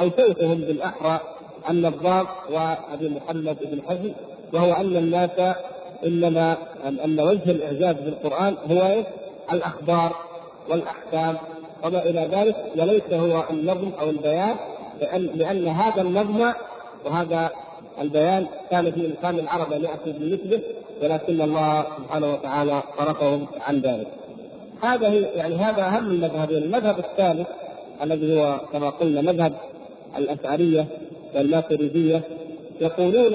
[0.00, 1.20] اوسوتهم بالأحرى.
[1.70, 4.12] النظام وابي محمد بن حزم
[4.52, 5.56] وهو أن الناس
[6.06, 9.04] إنما ان وجه الإعجاز بالقرآن هو؟
[9.52, 10.16] الأخبار
[10.68, 11.36] والأحكام
[11.84, 14.56] وما إلى ذلك وليس هو النظم أو البيان
[15.00, 16.52] لأن لأن هذا النظم
[17.04, 17.50] وهذا
[18.00, 20.60] البيان كان في امكان العرب أن ياتوا بمثله
[21.02, 24.06] ولكن الله سبحانه وتعالى صرفهم عن ذلك.
[24.82, 27.48] هذا يعني هذا أهم المذهبين، المذهب الثالث
[28.02, 29.52] الذي هو كما قلنا مذهب
[30.18, 30.86] الأشعرية
[31.34, 32.22] والماتريديه
[32.80, 33.34] يقولون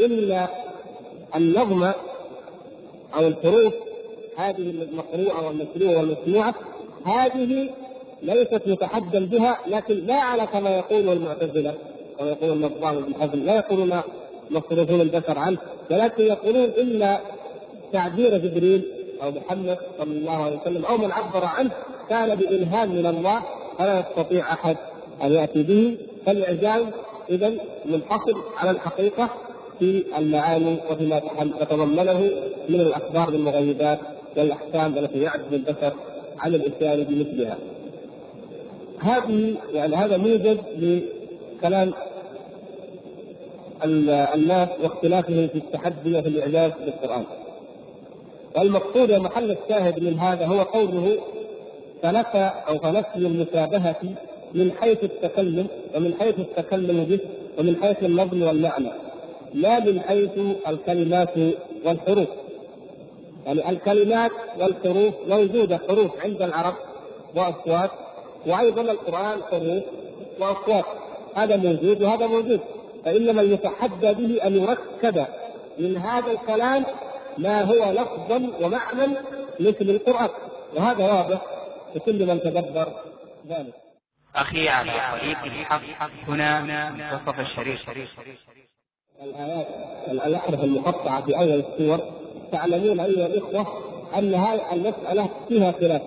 [0.00, 0.46] أن
[1.36, 1.92] النظم
[3.14, 3.74] أو الحروف
[4.36, 6.54] هذه المقروءة والمتلوة والمسموعة
[7.04, 7.68] هذه
[8.22, 11.74] ليست متحدا بها لكن لا على كما يقول المعتزلة
[12.18, 14.00] كما يقول النظام بن حزم لا يقولون
[14.50, 15.58] مصروفون البشر عنه
[15.90, 17.18] ولكن يقولون ان
[17.92, 18.84] تعبير جبريل
[19.22, 21.70] أو محمد صلى الله عليه وسلم أو من عبر عنه
[22.08, 23.42] كان بإلهام من الله
[23.78, 24.76] فلا يستطيع أحد
[25.22, 25.96] أن يأتي به.
[26.26, 26.84] فالإعجاز
[27.30, 27.52] إذا
[27.84, 29.30] منحصر على الحقيقة
[29.78, 31.20] في المعاني وفيما
[31.60, 32.20] يتضمنه
[32.68, 33.98] من الأخبار بالمغيبات
[34.36, 35.92] والأحكام التي يعجز البشر
[36.38, 37.56] عن الإتيان بمثلها.
[39.00, 41.92] هذه يعني هذا موجب لكلام
[44.34, 47.24] الناس واختلافهم في التحدي وفي الإعجاز بالقرآن.
[48.56, 51.16] والمقصود ومحل الشاهد من هذا هو قوله
[52.02, 53.96] فنفى أو فنفي المشابهه
[54.56, 57.18] من حيث التكلم ومن حيث التكلم به
[57.58, 58.90] ومن حيث النظم والمعنى
[59.54, 60.30] لا من حيث
[60.68, 61.34] الكلمات
[61.84, 62.28] والحروف.
[63.46, 66.74] يعني الكلمات والحروف موجودة حروف عند العرب
[67.36, 67.90] وأصوات
[68.46, 69.82] وأيضا القرآن حروف
[70.40, 70.84] وأصوات.
[71.34, 72.60] هذا موجود وهذا موجود.
[73.04, 75.26] فإنما يتحدى به أن يركب
[75.78, 76.84] من هذا الكلام
[77.38, 79.12] ما هو لفظا ومعنى
[79.60, 80.28] مثل القرآن.
[80.76, 81.40] وهذا واضح
[81.94, 82.88] لكل من تدبر
[83.48, 83.85] ذلك.
[84.36, 85.80] أخي على طريق الحق.
[86.28, 87.80] هنا منتصف الشريف.
[89.22, 89.66] الآيات
[90.10, 92.00] الأحرف المقطعة في أول السور
[92.52, 93.66] تعلمون أيها الإخوة
[94.18, 96.02] أن هذه المسألة فيها خلاف.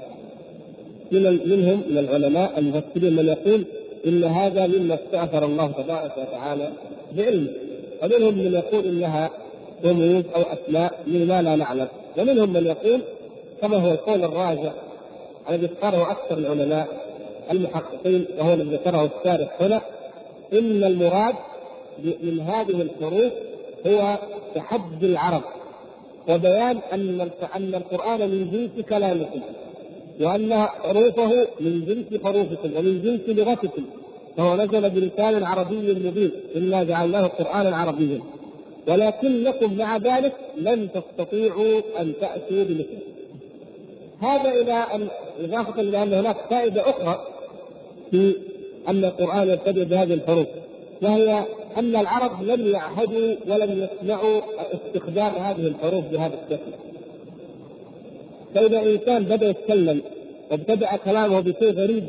[1.12, 3.66] من منهم من العلماء المفسرين من يقول
[4.08, 6.72] إن هذا مما استأثر الله تبارك وتعالى
[7.12, 7.50] بعلمه
[8.04, 9.30] ومنهم من يقول إنها
[9.86, 11.88] رموز أو أسماء مما لا نعلم.
[12.18, 13.02] ومنهم من يقول
[13.62, 14.72] كما هو القول الراجع
[15.50, 17.09] الذي اختاره أكثر العلماء
[17.52, 19.82] المحققين وهو الذي ذكره الشارح هنا
[20.54, 21.36] إن المراد
[22.24, 23.34] من هذه الحروف
[23.88, 24.18] هو
[24.56, 25.44] تحدي العرب.
[26.30, 29.42] وبيان أن أن القرآن من جنس كلامكم
[30.22, 33.84] وأن حروفه من جنس حروفكم ومن جنس لغتكم.
[34.38, 38.20] فهو نزل بلسان عربي مبين إنا جعلناه قرانا عربيا.
[38.88, 43.00] ولكنكم مع ذلك لن تستطيعوا أن تأتوا بمثله.
[44.22, 45.08] هذا إلى أن
[45.40, 47.39] إضافة إلى أن هناك فائدة أخرى.
[48.12, 48.36] في
[48.88, 50.48] أن القرآن يبتدئ بهذه الحروف
[51.02, 51.46] وهي
[51.78, 54.42] أن العرب لم يعهدوا ولم يسمعوا
[54.74, 56.72] استخدام هذه الحروف بهذا الشكل.
[58.56, 60.02] فإذا إنسان بدأ يتكلم
[60.52, 62.04] وابتدأ كلامه بشيء غريب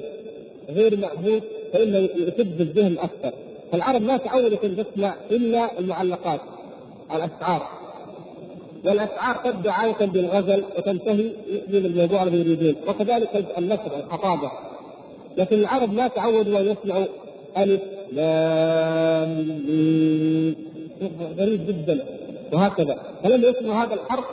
[0.68, 3.32] غير معهود فإنه يسد الذهن أكثر.
[3.72, 6.40] فالعرب ما تعودت أن تسمع إلا المعلقات
[7.14, 7.80] الأشعار
[8.84, 11.30] والاسعار تبدا عاده بالغزل وتنتهي
[11.68, 14.50] بالموضوع الذي يريدون وكذلك النثر الخطابه
[15.36, 17.04] لكن العرب ما تعودوا أن يسمعوا
[17.58, 17.80] ألف
[18.12, 19.60] لام
[21.38, 22.04] غريب جدا.
[22.52, 22.98] وهكذا.
[23.24, 24.24] فلما يسمعوا هذا الحرف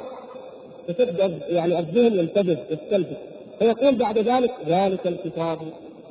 [0.87, 3.17] فتبدأ يعني الذهن ينتبه يستلفت.
[3.59, 5.57] فيقول بعد ذلك ذلك الكتاب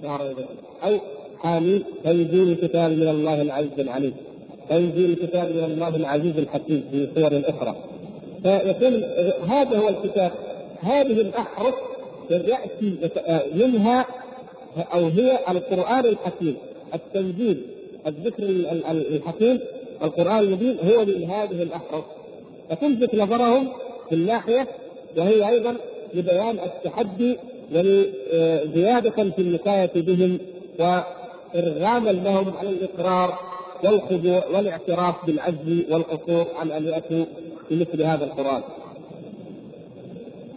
[0.02, 0.36] لا ريب
[0.84, 0.98] أو
[1.42, 4.14] حامين تنزيل الكتاب من الله العزيز العليم.
[4.68, 7.76] تنزيل الكتاب من الله العزيز الحكيم في صور أخرى.
[8.42, 9.02] فيكون
[9.50, 10.32] هذا هو الكتاب.
[10.80, 11.74] هذه الأحرف
[12.30, 12.94] ياتي
[13.54, 14.06] منها
[14.76, 16.56] أو هي القرآن الحكيم
[16.94, 17.62] التنزيل
[18.06, 18.42] الذكر
[18.90, 19.60] الحكيم
[20.02, 22.04] القرآن المبين هو من هذه الأحرف
[22.70, 23.68] فتلفت نظرهم
[24.08, 24.68] في الناحية
[25.16, 25.76] وهي أيضا
[26.14, 27.36] لبيان التحدي
[27.74, 30.38] ولزياده في الوقايه بهم
[30.78, 33.38] وارغاما لهم على الإقرار
[33.84, 37.24] والخضوع والاعتراف بالعجز والقصور عن ان ياتوا
[37.70, 38.62] بمثل هذا القرآن.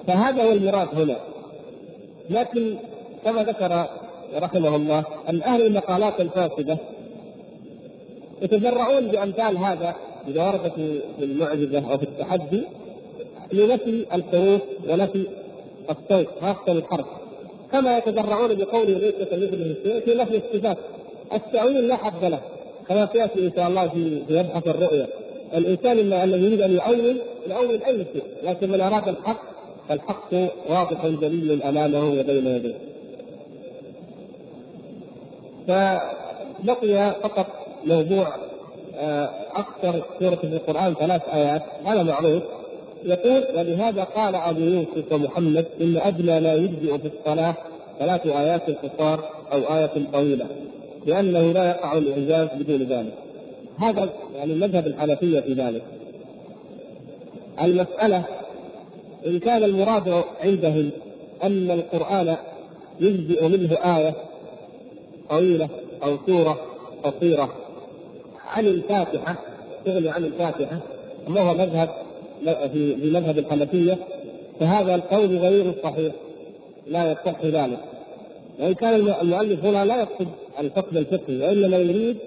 [0.08, 1.18] فهذا هو المراد هنا.
[2.30, 2.76] لكن
[3.26, 3.88] كما ذكر
[4.36, 6.78] رحمه الله ان أهل المقالات الفاسدة
[8.42, 9.96] يتجرعون بامثال هذا
[10.28, 10.72] اذا ورد
[11.18, 12.62] في المعجزة أو في التحدي
[13.52, 15.28] لنفي الحروف ونفي
[15.90, 17.06] الصوت خاصة الحرف.
[17.72, 20.78] كما يتجرعون بقوله ليس كمثله شيء في نفي الصفات.
[21.34, 22.40] التأويل لا حد له
[22.88, 25.08] كما سيأتي إن شاء الله في مبحث الرؤية.
[25.54, 27.18] الإنسان الذي يريد أن يؤول
[27.50, 29.42] يؤول أي شيء لكن من أراد الحق
[29.90, 30.34] فالحق
[30.70, 32.89] واضح جلي أمامه وبين يديه.
[35.70, 37.48] فبقي فقط
[37.86, 38.28] موضوع
[38.96, 42.44] آه، أكثر سورة في القرآن ثلاث آيات هذا معروف.
[43.04, 47.56] يقول ولهذا قال أبو يوسف ومحمد إن أدنى ما يجزئ في الصلاة
[48.00, 50.46] ثلاث آيات قصار أو آية طويلة
[51.06, 53.14] لأنه لا يقع الإعجاز بدون ذلك.
[53.80, 55.84] هذا يعني مذهب الحنفية في ذلك.
[57.62, 58.24] المسألة
[59.28, 60.90] إن كان المراد عندهم
[61.44, 62.36] أن القرآن
[63.00, 64.14] يجزئ منه آية
[65.30, 65.70] طويلة
[66.04, 66.60] أو سورة
[67.04, 67.54] قصيرة.
[68.46, 69.36] عن الفاتحة
[69.86, 70.80] تغني عن الفاتحة.
[71.28, 71.90] ما هو مذهب
[72.44, 73.98] في مذهب الحنفية
[74.60, 76.14] فهذا القول غير صحيح.
[76.88, 77.80] لا يصح ذلك.
[78.60, 80.28] وإن كان المؤلف هنا لا يقصد
[80.60, 82.18] الحكم الفقهي وإنما يريد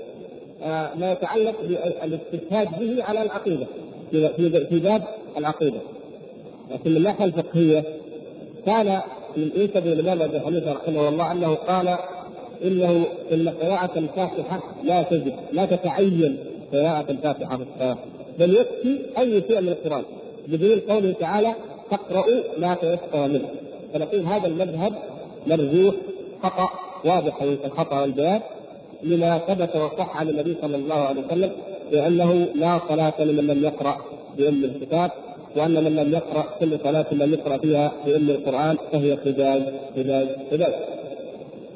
[0.62, 3.66] آه، ما يتعلق بالاجتهاد به على العقيدة
[4.10, 5.02] في في باب
[5.36, 5.78] العقيدة.
[6.70, 7.84] لكن من الناحية الفقهية
[8.66, 9.00] كان
[9.36, 11.98] من انسب الإمام ابي حنيفة رحمه الله أنه قال
[12.64, 16.36] انه ان قراءة الفاتحة لا تجب لا تتعين
[16.72, 17.96] قراءة الفاتحة في الصلاة.
[18.38, 20.04] بل يكفي أي شيء من القرآن.
[20.48, 21.54] بدليل قوله تعالى
[21.90, 23.48] تقرأوا ما تيسر منه.
[23.94, 24.92] فنقول هذا المذهب
[25.46, 25.94] مرجوح
[26.42, 26.68] خطأ
[27.04, 28.40] واضح الخطأ والبيان
[29.02, 31.50] لما ثبت وصح عن النبي صلى الله عليه وسلم
[31.90, 33.96] بأنه لا صلاة لمن لم يقرأ
[34.38, 35.10] بأم الكتاب
[35.56, 39.62] وأن من لم يقرأ كل صلاة لم يقرأ فيها بأم القرآن فهي خداج
[39.96, 40.72] خداج خداج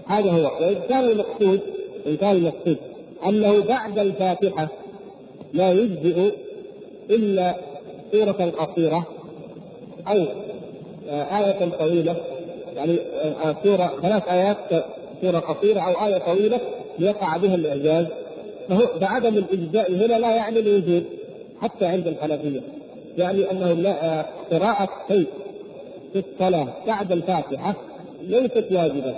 [0.07, 0.51] هذا هو.
[0.61, 1.61] وإن كان المقصود
[2.07, 2.77] إن كان المقصود
[3.27, 4.69] أنه بعد الفاتحة
[5.53, 6.33] لا يجزئ
[7.11, 7.57] إلا
[8.13, 9.07] سورة قصيرة
[10.09, 10.27] أو
[11.11, 12.17] آية طويلة.
[12.77, 12.99] يعني
[13.45, 14.57] آه، سورة ثلاث آيات
[15.23, 16.61] سورة قصيرة أو آية طويلة
[16.99, 18.07] ليقع بها الإعجاز.
[18.69, 21.05] فهو فعدم الإجزاء هنا لا يعني الوجود
[21.61, 22.61] حتى عند الحنفية.
[23.19, 25.27] يعني أنه لا آه، قراءة شيء
[26.13, 27.75] في الصلاة بعد الفاتحة
[28.23, 29.15] ليست واجبة.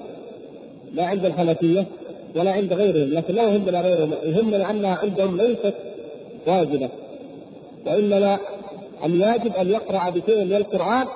[0.95, 1.87] لا عند الحنفية
[2.37, 4.13] ولا عند غيرهم لكن لا يهمنا غيرهم.
[4.23, 5.75] يهمنا أنها عندهم ليست
[6.47, 6.89] واجبة
[7.87, 8.39] وإنما
[9.05, 11.07] الواجب أن يقرأ بشيء من القرآن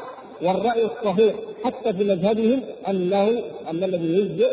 [0.42, 4.50] والرأي الصحيح حتى في مذهبهم أنه أن الذي يجزئ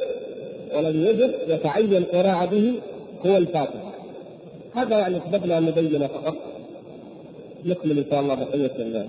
[0.76, 2.74] والذي يجب يتعين قراءة به
[3.26, 3.90] هو الفاتحة
[4.76, 6.36] هذا يعني أثبتنا أن نبين فقط.
[7.66, 9.08] نكمل إن شاء الله بقية الله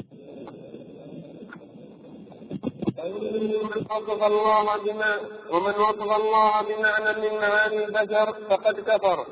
[3.91, 9.27] وصف الله بما ومن وصف الله بمعنى من معاني البشر فقد كفر.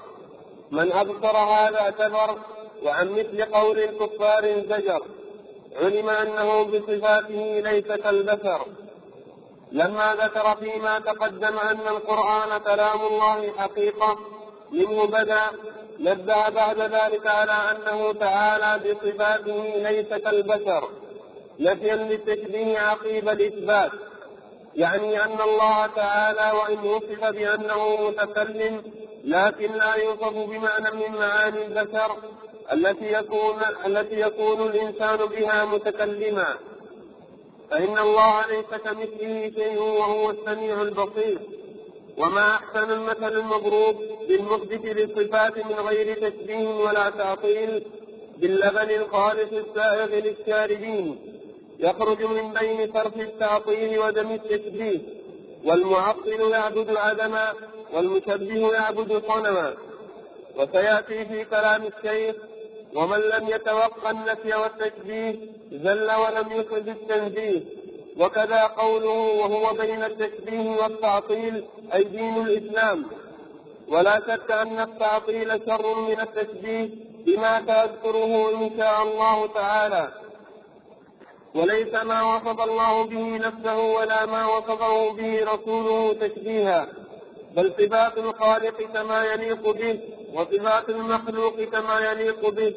[0.71, 2.39] من أبصر هذا كفر
[2.83, 5.03] وعن مثل قول الكفار انزجر.
[5.77, 8.67] علم أنه بصفاته ليس كالبشر.
[9.73, 14.19] لما ذكر فيما تقدم أن القرآن كلام الله حقيقة
[14.73, 15.41] منه بدا
[16.01, 20.89] نبه بعد ذلك على أنه تعالى بصفاته ليس كالبشر.
[21.61, 23.91] نفيا للتشبيه عقيب الإثبات
[24.77, 28.83] يعني أن الله تعالى وإن وصف بأنه متكلم
[29.25, 32.17] لكن لا يوصف بمعنى من معاني البشر
[32.73, 33.57] التي يكون
[33.87, 36.47] التي يكون الإنسان بها متكلما.
[37.71, 41.39] فإن الله ليس كمثله شيء وهو السميع البصير.
[42.19, 43.97] وما أحسن المثل المضروب
[44.29, 47.85] بالمحدث للصفات من غير تشبيه ولا تعطيل
[48.37, 51.19] باللبن الخالص السائغ للشاربين.
[51.79, 54.99] يخرج من بين صرف التعطيل ودم التشبيه
[55.65, 57.53] والمعطل يعبد عدما
[57.93, 59.75] والمشبه يعبد صنما
[60.57, 62.37] وسيأتي في كلام الشيخ
[62.95, 65.37] ومن لم يتوقع النفي والتشبيه
[65.73, 67.61] زل ولم يصب التنزيه.
[68.19, 71.65] وكذا قوله وهو بين التشبيه والتعطيل
[71.95, 73.07] أي دين الإسلام.
[73.89, 76.89] ولا شك أن التعطيل شر من التشبيه
[77.27, 80.09] بما تذكره إن شاء الله تعالى.
[81.55, 86.89] وليس ما وصف الله به نفسه ولا ما وصفه به رسوله تشبيها
[87.57, 90.01] بل صفات الخالق كما يليق به
[90.35, 92.75] وصفات المخلوق كما يليق به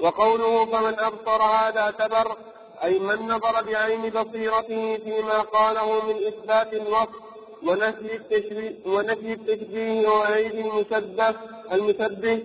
[0.00, 2.36] وقوله فمن أبصر هذا اعتبر
[2.84, 7.20] أي من نظر بعين بصيرته فيما قاله من إثبات الوصف
[7.62, 11.34] ونفي التشبيه ونفي التشبيه وعيد المشبه
[11.72, 12.42] المشبه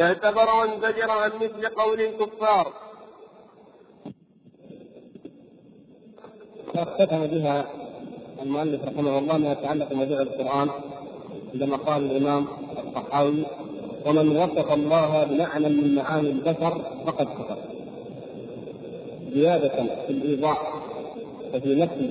[0.00, 2.72] اعتبر وانزجر عن مثل قول الكفار.
[6.76, 7.66] اختتم بها
[8.42, 10.68] المؤلف رحمه الله ما يتعلق بموضوع القرآن
[11.54, 12.46] عندما قال الإمام
[12.78, 13.42] الطحاوي
[14.06, 17.56] ومن وصف الله بمعنى من معاني البشر فقد كفر
[19.34, 19.68] زيادة
[20.06, 20.72] في الإيضاح
[21.54, 22.10] وفي نفي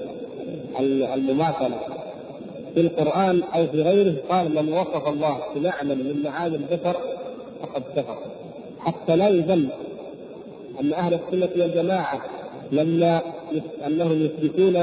[1.14, 1.80] المماثلة
[2.74, 6.96] في القرآن أو في غيره قال من وصف الله بمعنى من معاني البشر
[7.62, 8.18] فقد كفر
[8.80, 9.68] حتى لا يظن
[10.82, 12.22] أن أهل السنة والجماعة
[12.72, 13.22] لما
[13.88, 14.76] أنهم يثبتون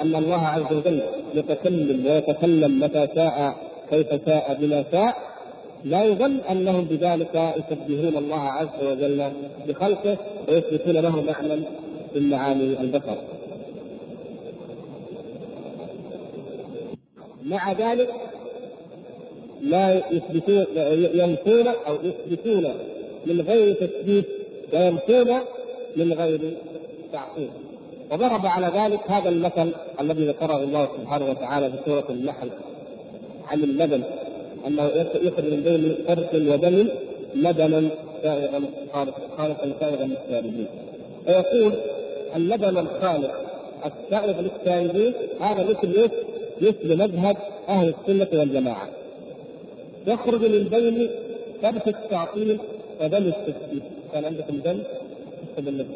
[0.00, 1.00] أن الله عز وجل
[1.34, 3.54] يتكلم ويتكلم متى شاء
[3.90, 5.16] كيف شاء بما شاء
[5.84, 9.30] لا يظن أنهم بذلك يشبهون الله عز وجل
[9.68, 10.16] بخلقه
[10.48, 11.62] ويثبتون له معنى
[12.14, 13.16] من معاني البشر.
[17.44, 18.10] مع ذلك
[19.62, 20.64] لا يثبتون
[21.14, 22.64] ينفون أو يثبتون
[23.26, 24.24] من غير تثبيت
[24.72, 25.38] وينفون
[25.96, 26.40] من غير
[28.12, 32.50] وضرب على ذلك هذا المثل الذي ذكره الله سبحانه وتعالى في سورة النحل
[33.48, 34.02] عن اللبن
[34.66, 34.84] أنه
[35.14, 36.88] يخرج من بين فرق ودم
[37.34, 37.88] لبنا
[38.22, 38.64] سائغا
[39.38, 40.66] خالقا سائغا للشاربين
[41.26, 41.72] فيقول
[42.36, 43.32] اللبن الخالق
[43.86, 46.10] السائغ للشاربين هذا مثل
[46.60, 47.36] مثل مذهب
[47.68, 48.88] أهل السنة والجماعة.
[50.06, 51.10] يخرج من بين
[51.62, 52.58] ترك التعطيل
[53.00, 53.82] ودم التثبيت
[54.12, 54.78] كان عندكم دم
[55.56, 55.86] تكتب دم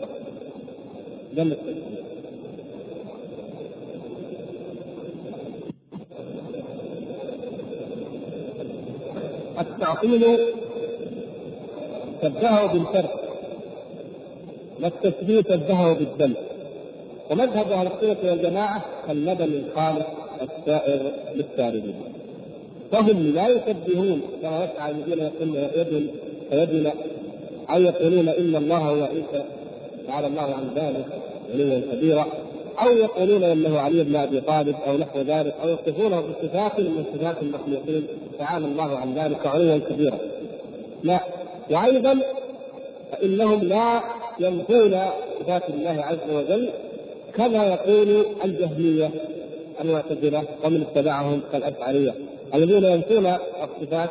[9.61, 10.39] التعطيل
[12.22, 13.11] شبهه بالترك
[14.82, 16.35] والتثبيت شبهه بالدم.
[17.30, 20.07] ومذهب أهل السنة والجماعة كاللبن الخالص
[20.43, 21.95] السائر للشاربين
[22.93, 26.11] فهم لا يشبهون كما يفعل الذين يقولون يد
[26.51, 26.93] فيدنا
[27.70, 29.45] أو يقولون إن الله هو عيسى.
[30.07, 31.07] تعالى الله عن ذلك
[31.55, 32.26] علوا كبيرا.
[32.78, 37.36] أو يقولون إنه علي بن أبي طالب أو نحو ذلك أو يصفونه بصفات من صفات
[37.42, 38.07] المخلوقين.
[38.38, 40.18] تعالى الله عن ذلك علوا كبيرا.
[41.02, 41.20] لا
[41.70, 42.18] وأيضا
[43.12, 44.02] فإنهم لا
[44.40, 45.00] ينفون
[45.40, 46.68] صفات الله عز وجل
[47.34, 49.11] كما يقول الجهمية
[49.80, 52.14] المعتزلة ومن اتبعهم كالأشعرية.
[52.55, 53.26] الذين ينفون
[53.62, 54.11] الصفات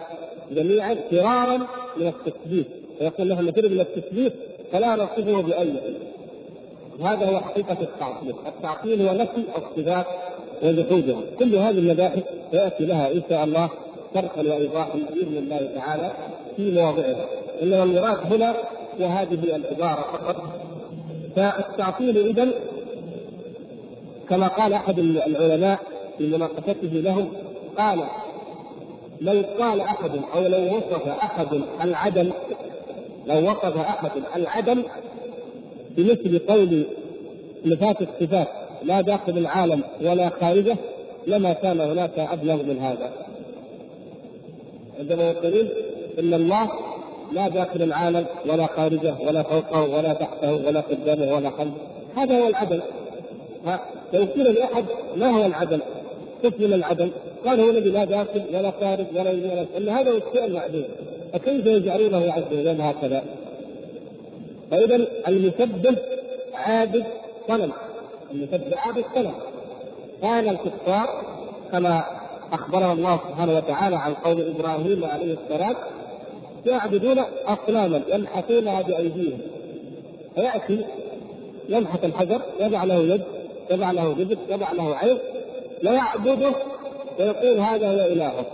[0.51, 1.57] جميعا فرارا
[1.97, 2.65] من التثبيت
[2.99, 4.33] فيقول نحن نفر من التثبيت
[4.73, 5.73] فلا نصفه بأي
[7.03, 10.05] هذا هو حقيقة التعطيل، التعطيل هو نفي الصفات
[10.63, 13.69] وجحودها، كل هذه المباحث سيأتي لها إن شاء الله
[14.13, 16.11] شرحا وايضاحا بإذن الله تعالى
[16.55, 17.25] في مواضعها،
[17.61, 18.55] إنما المراد هنا
[18.99, 20.43] وهذه العبارة فقط.
[21.35, 22.47] فالتعطيل اذا
[24.29, 25.79] كما قال أحد العلماء
[26.17, 27.31] في مناقشته لهم
[27.77, 27.99] قال
[29.21, 32.31] لو قال أحد أو لو وصف أحد العدم
[33.27, 34.83] لو وصف احد العدم
[35.97, 36.85] بمثل قول
[37.65, 38.47] نفاة الصفات
[38.83, 40.77] لا داخل العالم ولا خارجه
[41.27, 43.11] لما كان هناك أبلغ من هذا.
[44.99, 45.67] عندما يقولون
[46.19, 46.69] إن الله
[47.33, 51.77] لا داخل العالم ولا خارجه ولا فوقه ولا تحته ولا قدامه ولا خلفه.
[52.15, 52.79] هذا هو العدم
[54.13, 55.79] لو قيل لاحد ما هو العدم؟
[56.59, 57.09] من العدم
[57.45, 60.83] قال هو الذي لا داخل ولا خارج ولا يمين ولا إن هذا هو الشيء المعدوم.
[61.33, 63.23] فكيف يجعلونه عز وجل هكذا؟
[64.71, 65.97] فإذا المسبب
[66.53, 67.03] عابد
[67.47, 67.71] صنم.
[68.31, 69.33] المسبب عابد صنم.
[70.21, 71.07] كان الكفار
[71.71, 72.03] كما
[72.53, 75.75] أخبرنا الله سبحانه وتعالى عن قول إبراهيم عليه السلام
[76.65, 79.39] يعبدون اصناما ينحتونها بأيديهم.
[80.35, 80.85] فيأتي
[81.69, 83.21] ينحت الحجر يضع له يد
[83.71, 85.17] يضع له رزق يضع له عين
[85.83, 86.55] ويعبده
[87.19, 88.45] ويقول هذا هو إلهه.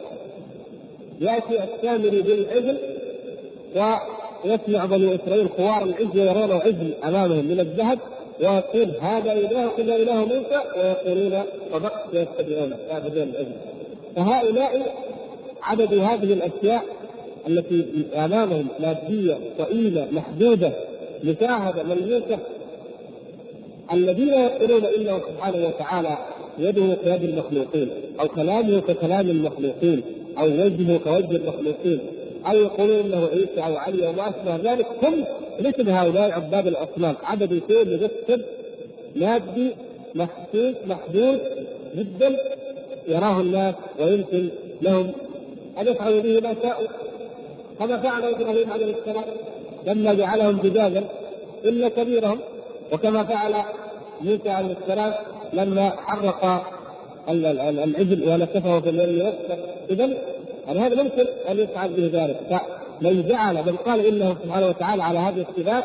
[1.20, 2.78] يأتي السامري بالعجل
[4.45, 7.99] ويسمع بني إسرائيل خوار العجل يرونه عجل أمامهم من الذهب
[8.39, 12.76] ويقول هذا إله إلا إله موسى ويقولون صدقت ويتبعونه.
[12.89, 13.51] يعبدون العجل.
[14.15, 14.95] فهؤلاء
[15.63, 16.84] عبدوا هذه الأشياء
[17.47, 20.72] التي أمامهم مادية ضئيله محدودة
[21.24, 22.38] مشاهدة ملموسة
[23.93, 26.17] الذين يقولون إنه سبحانه وتعالى
[26.59, 27.89] يده كيد المخلوقين
[28.20, 30.01] أو كلامه ككلام المخلوقين.
[30.39, 31.99] أو وجهه كوجه المخلوقين
[32.47, 34.85] أو يقولون انه عيسى أو علي وما أشبه ذلك.
[35.03, 35.25] هم
[35.59, 38.45] مثل هؤلاء عباد الأصنام عبدوا شيء مجسد
[39.15, 39.71] مادي
[40.15, 41.39] محسوس محدود
[41.95, 42.37] جدا
[43.07, 44.49] يراه الناس ويمكن
[44.81, 45.11] لهم.
[45.79, 46.87] ان يفعلوا به ما شاءوا
[47.79, 49.23] كما فعل إبراهيم عليه السلام
[49.87, 51.03] لما جعلهم جدادا
[51.65, 52.39] إلا كبيرهم.
[52.91, 53.53] وكما فعل
[54.21, 55.13] موسى عليه السلام
[55.53, 56.65] لما حرق
[57.29, 59.33] العجل ونسفه في الليل
[59.89, 60.09] اذا
[60.70, 62.61] يعني هذا ممكن أن يفعل به ذلك.
[63.01, 65.84] فمن جعل من قال إنه سبحانه وتعالى على هذه الصفات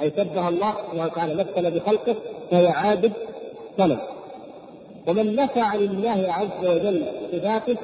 [0.00, 2.14] أي شبه الله سبحانه وتعالى مثل بخلقه
[2.50, 3.12] فهو عابد
[3.78, 3.98] صنم.
[5.06, 7.76] ومن نفى عن الله عز وجل صفاته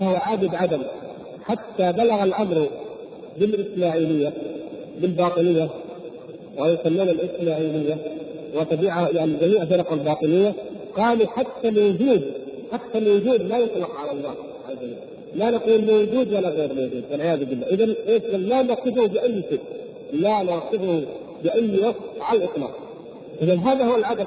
[0.00, 0.82] فهو عابد عدم.
[1.44, 2.68] حتى بلغ الأمر
[3.38, 4.32] بالإسماعيلية
[4.98, 5.68] بالباطنية
[6.58, 7.96] ويسمون الإسماعيلية
[8.56, 10.54] وتبعها يعني جميع فرق الباطنية
[10.96, 12.22] قالوا حتى الوجود
[12.72, 14.34] حتى الوجود لا يطلق على الله
[14.68, 15.13] عز وجل.
[15.34, 17.66] لا نقول موجود ولا غير موجود والعياذ بالله.
[17.66, 19.60] اذا إيش؟ لا نصفه بأي شيء.
[20.12, 21.02] لا نصفه
[21.44, 22.78] بأي وصف على الإطلاق.
[23.42, 24.26] اذا هذا هو العدم.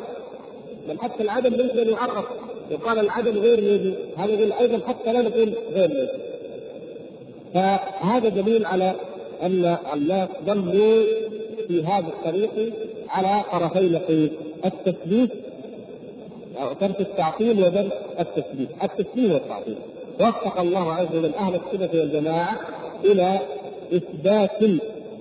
[0.89, 2.25] بل حتى العدم يمكن ان يعرف
[2.71, 3.95] يقال العدم غير موجود.
[4.17, 6.09] هذا يقول أيضا حتى لا نقول غير موجود.
[7.53, 8.95] فهذا دليل على
[9.41, 11.03] أن الناس ضلوا
[11.67, 12.73] في هذا الطريق
[13.09, 14.29] على طرفي نقيض
[14.65, 15.29] التثبيت
[16.61, 17.89] أو ترك التعطيل وبر
[18.19, 19.75] التثبيت، التثبيت والتعطيل.
[20.20, 22.59] وفق الله عز وجل أهل السنة والجماعة
[23.05, 23.39] إلى
[23.93, 24.63] إثبات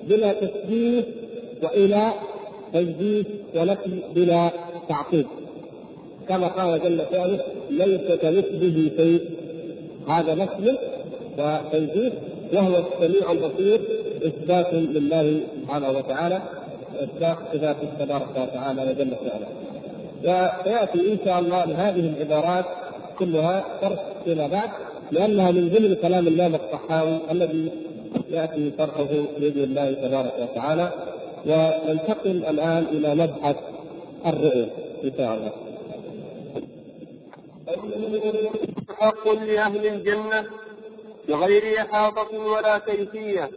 [0.08, 1.04] بلا تثبيت
[1.62, 2.12] وإلى
[2.72, 3.26] تجديد
[3.56, 4.50] ونفي بلا
[4.88, 5.26] تعطيل.
[6.28, 7.40] كما قال جل شأنه
[7.70, 9.20] ليس كمثله شيء
[10.08, 10.76] هذا نفي
[11.38, 12.12] وتنزيه
[12.52, 13.80] وهو السميع البصير
[14.26, 16.42] إثبات لله سبحانه وتعالى
[16.94, 19.48] واثبات صفاته تبارك وتعالى وجل وعلا.
[20.22, 22.64] وسيأتي إن شاء الله لهذه العبارات
[23.18, 24.70] كلها شرح فيما بعد
[25.10, 27.72] لأنها من ضمن كلام الإمام الطحاوي الذي
[28.30, 29.04] يأتي شرحه
[29.38, 30.92] بإذن الله تبارك وتعالى.
[31.46, 33.56] وننتقل الآن إلى مبحث
[34.26, 34.68] الرؤية.
[35.04, 35.52] ان شاء الله.
[38.98, 40.46] حق لأهل الجنة
[41.28, 43.50] بغير إحاطة ولا كيفية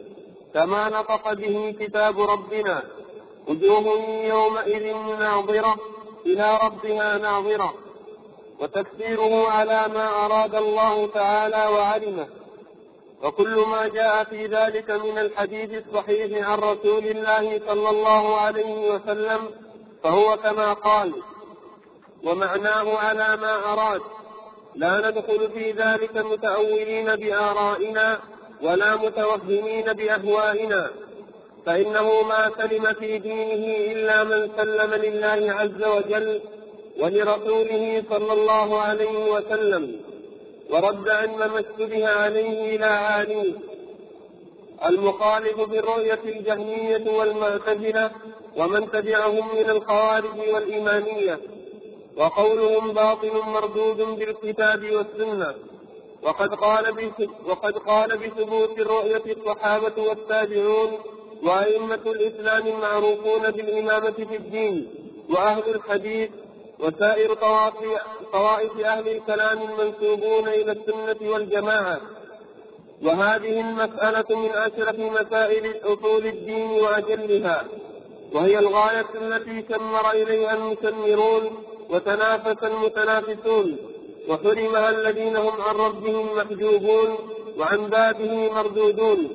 [0.53, 2.83] كما نطق به كتاب ربنا.
[3.47, 3.85] وجوه
[4.25, 4.85] يومئذ
[5.19, 5.75] ناظرة
[6.25, 7.73] إلى ربها ناظرة.
[8.61, 12.27] وتفسيره على ما أراد الله تعالى وعلمه.
[13.23, 19.39] وكل ما جاء في ذلك من الحديث الصحيح عن رسول الله صلى الله عليه وسلم
[20.03, 21.13] فهو كما قال
[22.23, 24.01] ومعناه على ما أراد.
[24.75, 28.19] لا ندخل في ذلك متأولين بآرائنا
[28.61, 30.89] ولا متوهمين بأهوائنا.
[31.65, 36.41] فإنه ما سلم في دينه إلا من سلم لله عز وجل
[37.01, 40.01] ولرسوله صلى الله عليه وسلم
[40.69, 43.59] ورد عن ما اشتبه عليه إلى عالم
[44.85, 48.11] المخالف بالرؤية الجهمية والمعتزلة
[48.57, 51.39] ومن تبعهم من الخوارج والإيمانية
[52.17, 55.53] وقولهم باطل مردود بالكتاب والسنة.
[56.23, 57.11] وقد قال
[57.45, 60.91] وقد قال بثبوت الرؤية الصحابة والتابعون
[61.43, 64.87] وأئمة الإسلام المعروفون بالإمامة في الدين
[65.29, 66.29] وأهل الحديث
[66.79, 67.33] وسائر
[68.33, 72.01] طوائف أهل الكلام المنسوبون إلى السنة والجماعة.
[73.03, 77.63] وهذه المسألة من أشرف مسائل أصول الدين وأجلها.
[78.33, 83.77] وهي الغاية التي شمر إليها المشمرون وتنافس المتنافسون.
[84.29, 87.17] وحرمها الذين هم عن ربهم محجوبون
[87.57, 89.29] وعن بابه مردودون.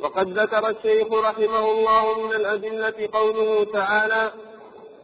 [0.00, 4.30] وقد ذكر الشيخ رحمه الله من الأدلة قوله تعالى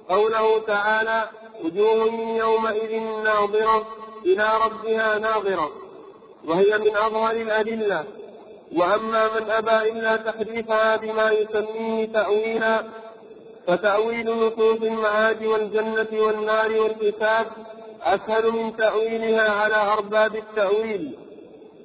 [0.08, 1.28] قوله تعالى
[1.66, 3.86] وجوه يومئذ ناظرة
[4.24, 5.70] إلى ربها ناظرة
[6.44, 8.04] وهي من أظهر الأدلة.
[8.76, 12.84] وأما من أبى إلا تحريفها بما يسميه تأويلا
[13.66, 17.46] فتأويل نصوص المعاد والجنة والنار والحساب
[18.02, 21.18] أسهل من تأويلها على أرباب التأويل.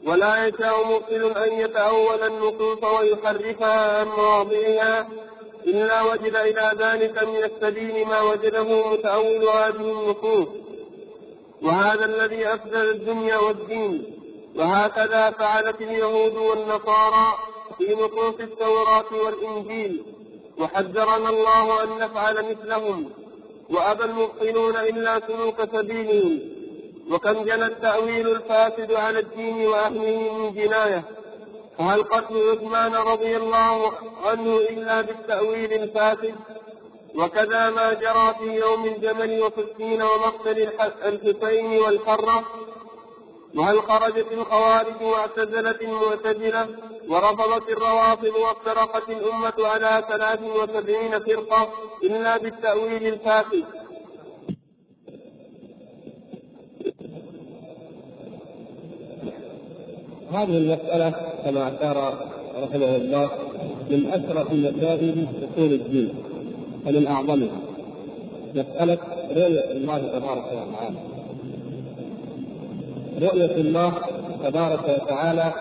[0.06, 5.08] ولا يشاء مبطل أن يتأول النصوص ويحرفها عن مواضعها
[5.68, 10.48] إلا وجد إلى ذلك من السبيل ما وجده متأول هذه النصوص
[11.62, 14.18] وهذا الذي أفسد الدنيا والدين.
[14.56, 17.38] وهكذا فعلت اليهود والنصارى
[17.78, 20.04] في نصوص التوراة والإنجيل.
[20.58, 23.10] وحذرنا الله أن نفعل مثلهم.
[23.70, 26.40] وأبى المبطلون إلا سلوك سبيلهم.
[27.12, 31.04] وكم جنى التأويل الفاسد على الدين وأهله من جناية.
[31.82, 36.36] فهل قتل عثمان رضي الله عنه إلا بالتأويل الفاسد؟
[37.16, 40.70] وكذا ما جرى في يوم الجمل وفلسطين ومقتل
[41.06, 42.44] الحسين والحرة
[43.56, 46.68] وهل خرجت الخوارج واعتزلت المعتزلة؟
[47.10, 51.70] ورفضت الروافض وافترقت الأمة على ثلاث وسبعين فرقة
[52.04, 53.66] إلا بالتأويل الفاسد.
[60.34, 61.14] هذه المسألة
[61.46, 62.14] كما أشار
[62.64, 63.30] رحمه الله
[63.90, 66.10] من أشرف مسائل أصول الدين
[66.86, 67.60] ومن أعظمها
[68.56, 68.98] مسألة
[69.32, 70.98] رؤية الله تبارك وتعالى.
[73.22, 73.94] رؤية الله
[74.44, 75.54] تبارك وتعالى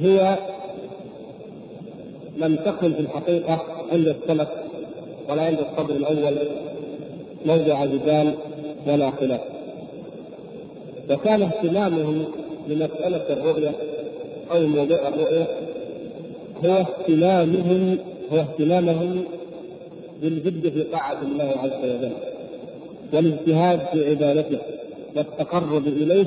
[0.00, 0.38] هي
[2.36, 4.48] لم تكن في الحقيقة عند السلف
[5.28, 6.38] ولا عند الصدر الأول
[7.46, 8.34] موضع جدال
[8.86, 9.53] ولا خلاف.
[11.10, 12.24] وكان اهتمامهم
[12.68, 13.72] بمسألة الرؤية
[14.50, 15.46] أو موضوع الرؤية
[16.64, 17.98] هو اهتمامهم
[18.32, 19.24] هو اهتمامهم
[20.22, 22.12] بالجد في طاعة الله عز وجل
[23.12, 24.58] والاجتهاد في عبادته
[25.16, 26.26] والتقرب إليه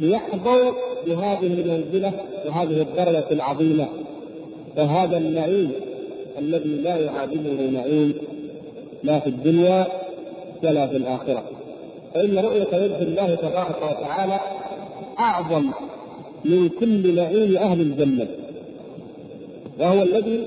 [0.00, 0.72] ليحظوا
[1.06, 2.12] بهذه المنزلة
[2.46, 3.88] وهذه الدرجة العظيمة
[4.76, 5.72] وهذا النعيم
[6.38, 8.14] الذي لا يعادله نعيم
[9.02, 9.86] لا في الدنيا
[10.64, 11.44] ولا في الآخرة.
[12.14, 14.40] فإن رؤية وجه الله تبارك وتعالى
[15.18, 15.70] أعظم
[16.44, 18.26] من كل نعيم أهل الجنة.
[19.80, 20.46] وهو الذي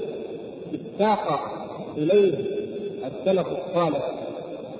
[0.73, 1.39] اشتاق
[1.97, 2.33] إليه
[3.05, 4.11] السلف الصالح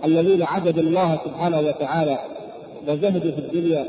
[0.06, 2.20] الذين عبدوا الله سبحانه وتعالى
[2.88, 3.86] وزهدوا في الدنيا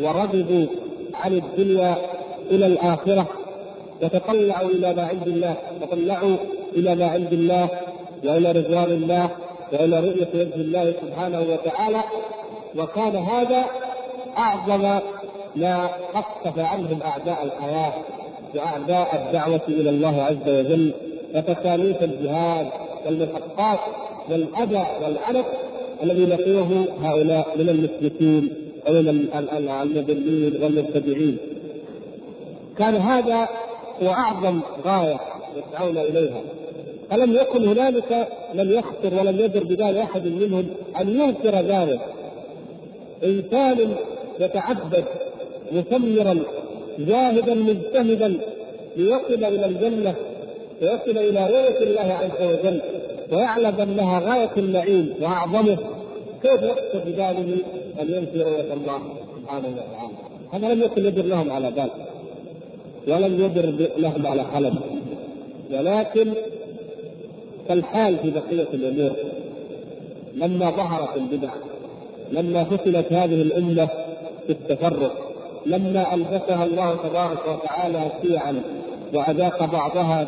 [0.00, 0.66] ورغبوا
[1.14, 1.96] عن الدنيا
[2.50, 3.26] إلى الآخرة.
[4.02, 6.36] وتطلعوا إلى ما عند الله تطلعوا
[6.76, 7.68] إلى ما عند الله
[8.24, 9.30] وإلى رضوان الله.
[9.72, 12.02] والى رؤية وجه الله سبحانه وتعالى
[12.76, 13.64] وكان هذا
[14.38, 15.00] أعظم
[15.56, 17.92] ما خفف عنهم أعداء الحياة
[18.54, 20.92] وأعداء الدعوة إلى الله عز وجل
[21.34, 22.66] وتكاليف الجهاد
[23.06, 23.78] والمشقات
[24.30, 25.46] والاذى والعنف
[26.02, 28.52] الذي لقيه هؤلاء من المشركين
[28.88, 29.28] ومن
[29.82, 31.38] المضلين والمبتدعين.
[32.78, 33.48] كان هذا
[34.02, 35.20] هو أعظم غاية
[35.56, 36.40] يسعون إليها.
[37.10, 40.66] فلم يكن هنالك من يخطر ولم يدر ببال أحد منهم
[41.00, 42.00] أن ينكر ذلك؟
[43.24, 43.94] إنسان
[44.40, 45.04] يتعبد
[45.72, 46.38] مثمرا
[46.98, 48.38] جاهدا مجتهدا
[48.96, 50.14] ليصل إلى الجنة
[50.82, 52.80] ويصل إلى رؤية الله عز وجل
[53.32, 55.76] ويعلم أنها غاية النعيم وأعظمه.
[56.42, 57.56] كيف يخطر بباله
[58.02, 59.00] أن ينفي رؤية الله
[59.36, 60.12] سبحانه وتعالى؟
[60.52, 61.90] هذا لم يكن يدر لهم على بال
[63.08, 64.74] ولم يدر لهم على حلم
[65.72, 66.32] ولكن
[67.68, 69.16] كالحال في بقية الأمور
[70.34, 71.50] لما ظهرت البدع
[72.32, 73.88] لما فتنت هذه الأمة
[74.46, 75.32] في التفرق
[75.66, 78.62] لما ألبسها الله تبارك وتعالى شيعا
[79.14, 80.26] وأذاق بعضها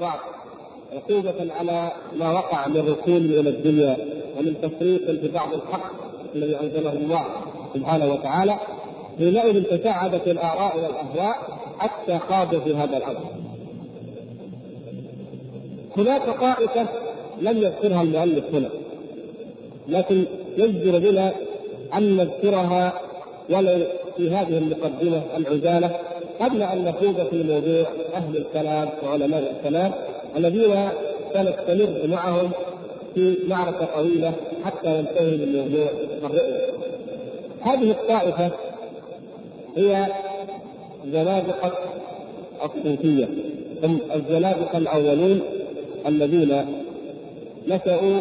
[0.00, 0.18] بعض
[0.92, 3.96] عقوبة على ما وقع من ركون إلى الدنيا
[4.38, 5.92] ومن تفريط في بعض الحق
[6.34, 7.24] الذي أنزله الله
[7.74, 8.56] سبحانه وتعالى
[9.18, 11.36] حينئذ تشعبت الآراء والأهواء
[11.78, 13.45] حتى خاضوا في هذا الأمر.
[15.98, 16.86] هناك طائفة
[17.40, 18.68] لم يذكرها المؤلف هنا
[19.88, 20.24] لكن
[20.58, 21.32] يجدر بنا
[21.94, 23.00] أن نذكرها
[23.50, 23.84] ولو
[24.16, 25.90] في هذه المقدمة العجالة
[26.40, 29.92] قبل أن نخوض في موضوع أهل الكلام وعلماء الكلام
[30.36, 30.88] الذين
[31.34, 32.50] سنستمر معهم
[33.14, 34.32] في معركة طويلة
[34.64, 35.88] حتى ينتهي من موضوع
[36.24, 36.66] الرؤية.
[37.62, 38.50] هذه الطائفة
[39.76, 40.06] هي
[41.12, 41.72] زنادقة
[42.64, 43.28] الصوفية
[43.84, 45.40] هم الزنادقة الأولون
[46.06, 46.66] الذين
[47.68, 48.20] نشأوا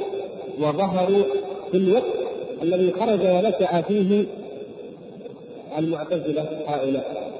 [0.59, 1.23] وظهروا
[1.71, 2.13] في الوقت
[2.61, 4.25] الذي خرج ونشأ فيه
[5.77, 7.31] المعتزلة هؤلاء.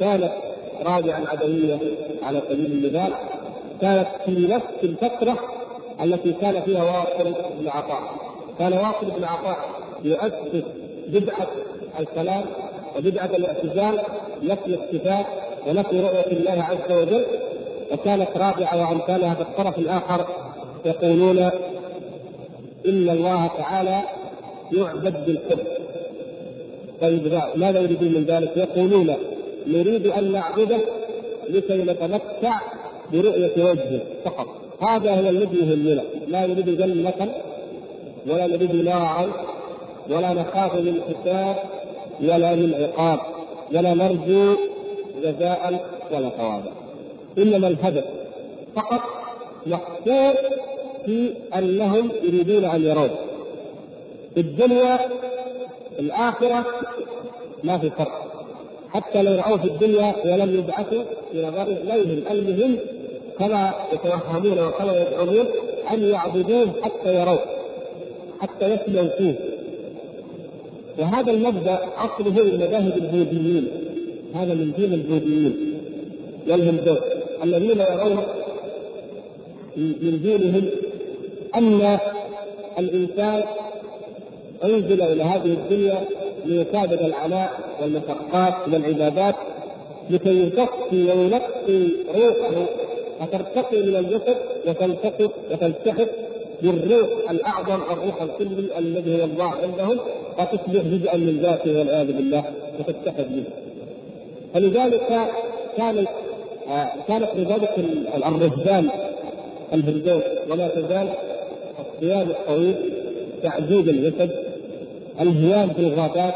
[0.00, 0.32] كانت
[0.82, 1.78] رابعا عدوية
[2.22, 3.12] على سبيل المثال
[3.80, 5.38] كانت في نفس الفترة
[6.02, 8.02] التي كان فيها واصل بن عطاء.
[8.58, 9.58] كان واصل بن عطاء
[10.04, 10.64] يؤسس
[11.08, 11.46] بدعة
[12.00, 12.44] الكلام
[12.96, 14.00] وبدعة الاعتزال
[14.42, 15.26] نفي الصفات
[15.66, 17.24] ونفي رؤية الله عز وجل.
[17.92, 20.26] وكانت رابعة وأمثالها في الطرف الآخر
[20.84, 21.38] يقولون
[22.86, 24.02] إن الله تعالى
[24.72, 25.58] يعبد بالحب.
[27.00, 29.14] طيب ماذا يريدون من ذلك؟ يقولون
[29.66, 30.78] نريد أن نعبده
[31.48, 32.60] لكي نتمتع
[33.12, 34.46] برؤية وجهه فقط.
[34.82, 36.02] هذا هو الذي يهمنا.
[36.28, 37.28] لا نريد جنة
[38.26, 39.26] ولا نريد نارا
[40.10, 41.56] ولا نخاف من حساب
[42.20, 43.18] ولا من عقاب
[43.72, 44.56] ولا نرجو
[45.22, 46.85] جزاء ولا ثوابا.
[47.38, 48.04] إنما الهدف
[48.76, 49.00] فقط
[49.66, 50.34] محصور
[51.06, 53.10] في أنهم يريدون أن يرون.
[54.34, 54.98] في الدنيا
[55.98, 56.66] الآخرة
[57.64, 58.26] ما في فرق.
[58.90, 62.76] حتى لو رأوه في الدنيا ولم يبعثوا في نظرهم لا يهم المهم
[63.38, 65.46] كما يتوهمون وكما يزعمون
[65.92, 67.40] أن يعبدوه حتى يروه
[68.40, 69.34] حتى يسلوا فيه.
[70.98, 73.68] وهذا المبدأ أصله من مذاهب البوذيين
[74.34, 75.74] هذا من دين البوذيين
[76.48, 78.22] والهندوس الذين يرون
[79.76, 80.64] من دينهم
[81.54, 81.98] أن
[82.78, 83.42] الإنسان
[84.64, 86.04] انزل إلى هذه الدنيا
[86.44, 87.50] ليكابد العناء
[87.82, 89.34] والمشقات والعبادات
[90.10, 92.66] لكي يصفي وينقي روحه
[93.20, 96.08] فترتقي من الجسد وتلتقط وتلتحق
[96.62, 99.98] بالروح الأعظم الروح الكلي الذي هو الله عندهم
[100.38, 102.44] وتصبح جزءا من ذاته والعياذ بالله
[102.78, 103.44] وتتحد به.
[104.54, 105.28] فلذلك
[105.76, 106.25] كانت آه
[107.08, 107.74] كانت لذلك
[108.16, 108.88] الرهبان
[109.72, 111.08] الهندوس ولا تزال
[111.78, 112.74] الصيام الطويل
[113.42, 114.30] تعذيب الجسد
[115.20, 116.34] الهيام في الغابات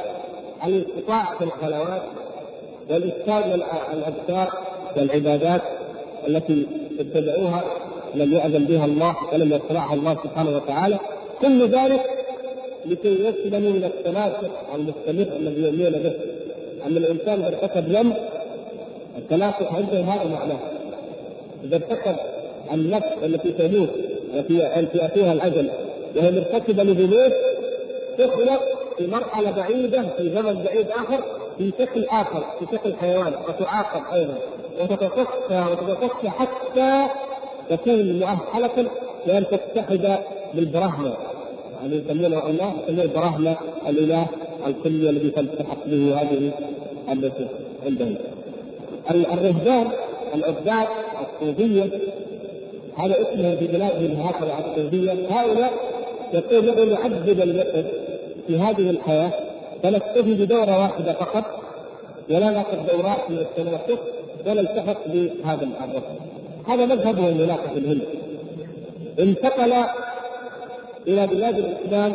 [0.66, 2.02] الانقطاع في الخلوات
[2.90, 3.62] والإفساد
[3.92, 4.48] الأذكار
[4.96, 5.62] والعبادات
[6.28, 6.66] التي
[7.00, 7.64] ابتدعوها
[8.14, 10.98] لم يأذن بها الله ولم يشرعها الله سبحانه وتعالى.
[11.40, 12.02] كل ذلك
[12.86, 16.12] لكي يسلموا من التناسق المستمر الذي يؤمنون به.
[16.86, 18.14] أن الإنسان ارتكب ذنب
[19.30, 20.58] التناسق عنده هذا معناه
[21.64, 22.16] إذا ارتكب
[22.72, 23.88] النفس التي تموت
[24.50, 25.70] التي فيها الأجل
[26.16, 27.32] وهي مرتكبة لذنوب
[28.18, 28.60] تخلق
[28.98, 31.20] في مرحلة بعيدة في زمن بعيد آخر
[31.58, 34.34] في شكل آخر في شكل حيوان وتعاقب أيضا.
[34.80, 37.06] وتتصفى وتتصفى حتى
[37.70, 38.90] تكون مؤهلة
[39.26, 40.18] لأن تتحد
[40.54, 41.14] بالبراهمة
[41.82, 43.56] يعني يسمونه الله يسمونه البراهمة
[43.88, 44.26] الإله
[44.66, 46.50] الكلي الذي تلتحق به هذه
[47.12, 47.46] التي
[47.86, 48.14] عندهم.
[49.10, 49.86] الرهبان
[50.34, 50.88] العباد
[51.20, 51.90] الصوفية
[52.98, 55.72] هذا اسمهم في بلادهم هكذا الصوفية هؤلاء
[56.32, 57.86] يقول نحن نعذب الجسد
[58.46, 59.32] في هذه الحياة
[59.82, 61.44] فنكتفي بدورة واحدة فقط
[62.30, 63.98] ولا ناخذ دورات من التناسق
[64.46, 66.14] ولا نلتحق بهذا الرسم
[66.68, 68.02] هذا مذهبهم هناك في الهند.
[69.20, 69.72] انتقل
[71.08, 72.14] إلى بلاد الإسلام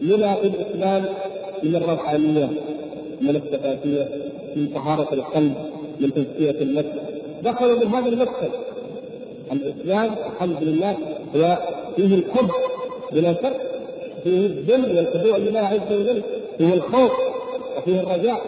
[0.00, 1.04] في الإسلام
[1.62, 2.48] من الروحانيه
[3.20, 4.08] من الثقافيه
[4.56, 5.54] من طهارة القلب
[6.00, 6.88] من تزكية النفس.
[7.44, 8.48] دخلوا من هذا المدخل
[9.52, 10.96] الإسلام الحمد لله
[11.36, 11.58] هو
[11.96, 12.50] فيه الحب
[13.12, 13.60] بلا شك
[14.24, 16.22] فيه الذل والخضوع لله عز وجل
[16.58, 17.12] فيه الخوف
[17.78, 18.40] وفيه الرجاء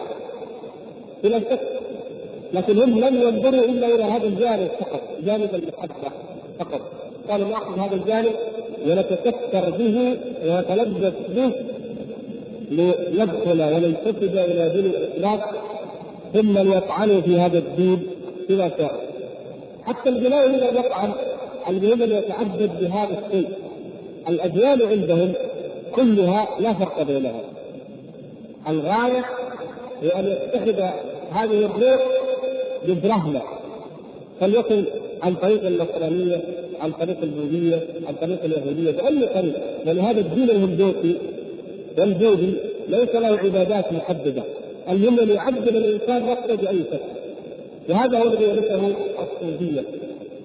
[1.23, 1.59] بلا شك.
[2.53, 6.11] لكن هم لم ينظروا إلا إلى هذا الجانب فقط جانب المحبة
[6.59, 6.81] فقط.
[7.29, 8.31] قالوا ناخذ هذا الجانب
[8.87, 11.51] ونتكثر به ونتلبس به
[13.11, 15.39] لندخل وننتسب إلى دين الإسلام.
[16.35, 17.99] ثم ليطعنوا في هذا الدين
[18.49, 19.05] بما شاء
[19.85, 21.11] حتى البناء الذي يطعن
[21.69, 23.49] الذي يتعبد بهذا الشيء
[24.29, 25.33] الاديان عندهم
[25.95, 27.41] كلها لا فرق بينها.
[28.69, 29.25] الغاية
[30.01, 30.79] هي أن يتخذ
[31.31, 32.01] هذه الروح
[33.03, 33.41] برهنه
[34.39, 34.83] فليكن
[35.23, 36.41] عن طريق النصرانية
[36.81, 39.55] عن طريق البوذية عن طريق اليهودية بأي طريق
[39.85, 41.17] لأن هذا الدين الهندوسي
[41.97, 42.55] والبوذي
[42.87, 44.43] ليس له عبادات محددة.
[44.89, 46.99] أن يعبد الإنسان نفسه بأي شكل.
[47.89, 48.87] وهذا هو الذي يرثه
[49.23, 49.83] الصوفيه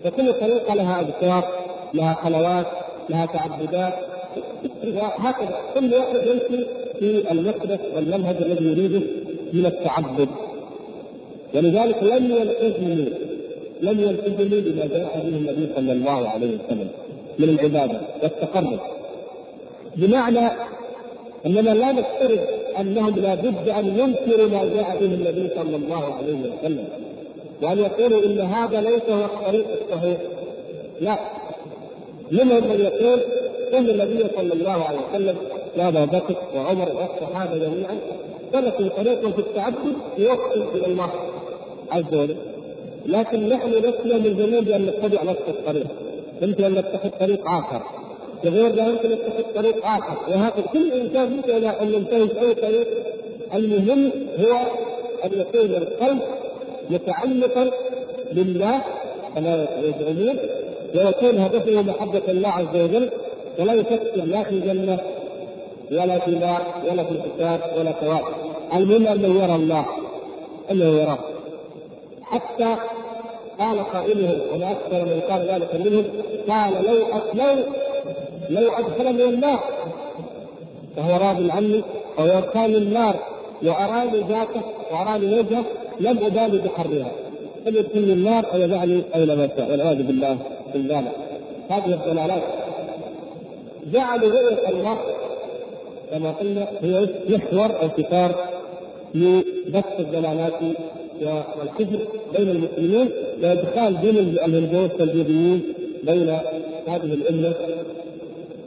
[0.04, 1.48] فكل طريقة لها أذكار
[1.94, 2.66] لها خلوات
[3.10, 3.94] لها تعبدات.
[4.94, 5.58] وهكذا.
[5.74, 6.64] كل واحد يمشي
[6.98, 9.02] في المسلك والمنهج الذي يريده
[9.52, 10.28] من التعبد.
[11.54, 13.06] ولذلك لم يلتزموا
[13.82, 16.88] لم يلتزموا بما جاء به النبي صلى الله عليه وسلم
[17.38, 18.80] من العبادة والتقرب.
[19.96, 20.50] بمعنى
[21.46, 22.40] أننا لا نفترض
[22.80, 26.84] أنهم لا بد أن ينكروا ما جاء به النبي صلى الله عليه وسلم.
[27.62, 30.18] وأن يقولوا إن هذا ليس هو الطريق الصحيح.
[31.00, 31.18] لا.
[32.30, 33.20] منهم من يقول
[33.74, 35.36] إن النبي صلى الله عليه وسلم
[35.78, 37.98] وابا بكر وعمر والصحابة جميعا
[38.52, 41.10] سلكوا طريقا في التعبد يوصل إلى الله
[41.90, 42.36] عز وجل.
[43.06, 45.86] لكن نحن لسنا ملزمين بان نتبع نفس الطريق.
[46.42, 47.82] يمكن أن نتخذ طريق آخر.
[48.44, 50.16] لغيرنا يمكن يتخذ طريق آخر.
[50.28, 52.86] وهكذا كل إنسان يمكن أن ينتهج أي طريق.
[53.54, 54.56] المهم هو
[55.24, 56.18] أن يكون القلب
[56.90, 57.70] متعلقا
[58.32, 58.80] بالله.
[59.34, 60.38] كما يزعمون
[60.94, 63.10] ويكون هدفه محبة الله عز وجل.
[63.58, 64.98] ولا يفكر لا في جنة
[65.92, 68.24] ولا في نار ولا في حساب ولا ثواب
[68.74, 69.86] المهم أنه يرى الله
[70.70, 71.18] أنه يراه.
[72.22, 72.76] حتى
[73.58, 76.04] قال قائلهم ولا أكثر من قال ذلك منهم
[76.48, 76.94] قال لو
[77.34, 77.62] لو
[78.50, 79.60] لو ادخلني النار.
[80.96, 81.80] فهو راض عني
[82.54, 83.16] كان النار
[83.62, 85.64] واراني ذاته واراني وجهه
[86.00, 87.10] لم أبالي بحرها
[87.66, 89.70] ان يدخلني النار أو يدعني اينما شاء.
[89.70, 90.38] والعياذ بالله
[90.72, 91.12] بالله.
[91.70, 92.42] هذه الضلالات.
[93.92, 94.98] جعلوا رؤية الله
[96.10, 98.30] كما قلنا هي محور أو كتار
[99.14, 100.52] لبث الضلالات
[101.58, 101.98] والكفر
[102.36, 103.08] بين المسلمين
[103.42, 105.62] وإدخال دين الهندوس والبوذيين
[106.02, 106.28] بين
[106.86, 107.54] هذه الأمة.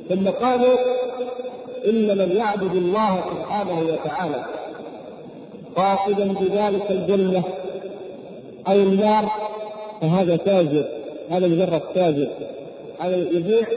[0.10, 0.78] ثم قالوا
[1.88, 4.46] إن من يعبد الله سبحانه وتعالى.
[5.76, 7.44] قاصدا بذلك الجنة
[8.68, 9.32] أو النار
[10.02, 10.86] فهذا تاجر
[11.30, 12.28] هذا مجرد تاجر.
[13.00, 13.68] هذا يبيع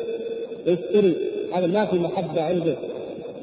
[0.66, 1.16] يشتري
[1.54, 2.74] هذا ما في محبة عنده.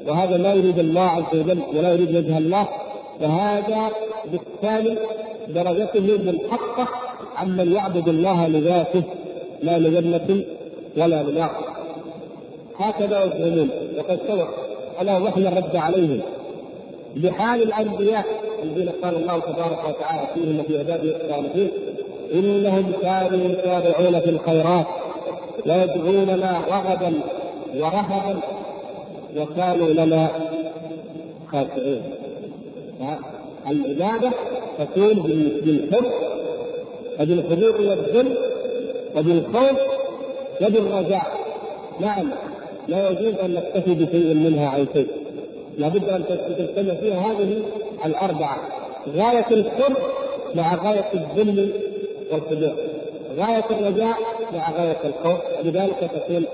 [0.06, 2.68] وهذا لا يريد الله عز وجل ولا يريد وجه الله.
[3.20, 3.90] فهذا
[4.32, 4.98] بالتالي
[5.48, 6.88] درجته منحقه
[7.36, 9.02] عمن يعبد الله لذاته
[9.62, 10.44] لا لجنة
[10.96, 11.73] ولا لنار.
[12.78, 14.48] هكذا يفهمون وقد سبق
[15.00, 16.20] ألا وحي الرد عليهم
[17.16, 18.24] بحال الأنبياء
[18.62, 21.70] الذين قال الله تبارك وتعالى فيهم وفي عباده الصالحين
[22.34, 24.86] إنهم كانوا يسارعون في الخيرات
[25.66, 27.12] ويدعوننا رغبا
[27.76, 28.40] ورهبا
[29.36, 30.30] وكانوا لنا
[31.52, 32.02] خاشعين
[33.70, 34.30] العبادة
[34.78, 35.14] تكون
[35.64, 36.04] بالحب
[37.20, 38.36] وبالخضوع والذل
[39.16, 39.78] وبالخوف
[40.62, 41.26] وبالرجاء.
[42.00, 42.30] نعم.
[42.88, 45.08] لا يجوز أن نكتفي بشيء منها عن شيء.
[45.78, 46.24] لابد أن
[46.58, 47.62] تجتمع فيها هذه
[48.04, 48.56] الأربعة
[49.16, 49.96] غاية الحب
[50.54, 51.72] مع غاية الذل
[52.32, 52.72] والخضوع
[53.38, 54.16] غاية الرجاء
[54.54, 55.40] مع غاية الخوف.
[55.64, 56.44] لذلك تكون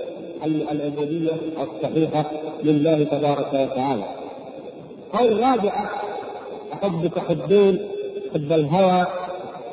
[0.71, 1.29] العبوديه
[1.61, 2.31] الصحيحه
[2.63, 4.03] لله تبارك وتعالى.
[5.13, 5.89] قول رابعة
[6.73, 7.79] احبك حبين
[8.33, 9.05] حب الهوى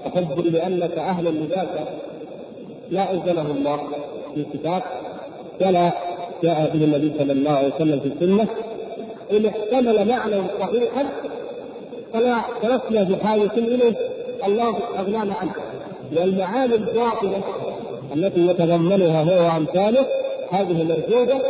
[0.07, 1.89] وحب لأنك أهل لذاك
[2.91, 3.77] لا أنزله الله
[4.35, 4.83] في الكتاب
[5.61, 5.93] ولا
[6.43, 8.47] جاء به النبي صلى الله عليه وسلم في السنة
[9.33, 11.09] إن احتمل معنى صحيحا
[12.13, 13.95] فلا فلسنا بحاجة إليه
[14.47, 15.53] الله أغنانا عنه.
[16.17, 17.41] والمعاني الباطله
[18.17, 20.07] التي يتضمنها هو وأمثاله
[20.51, 21.41] هذه مرفوضه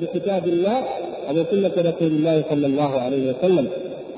[0.00, 0.82] بكتاب الله
[1.30, 3.68] وبسنه رسول الله صلى الله عليه وسلم.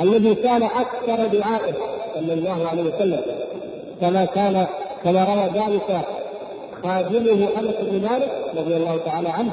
[0.01, 1.75] الذي كان أكثر دعائه
[2.15, 3.21] صلى الله عليه وسلم
[4.01, 4.67] كما كان
[5.05, 6.01] كما روى ذلك
[6.83, 9.53] خادمه أنس بن مالك رضي الله تعالى عنه.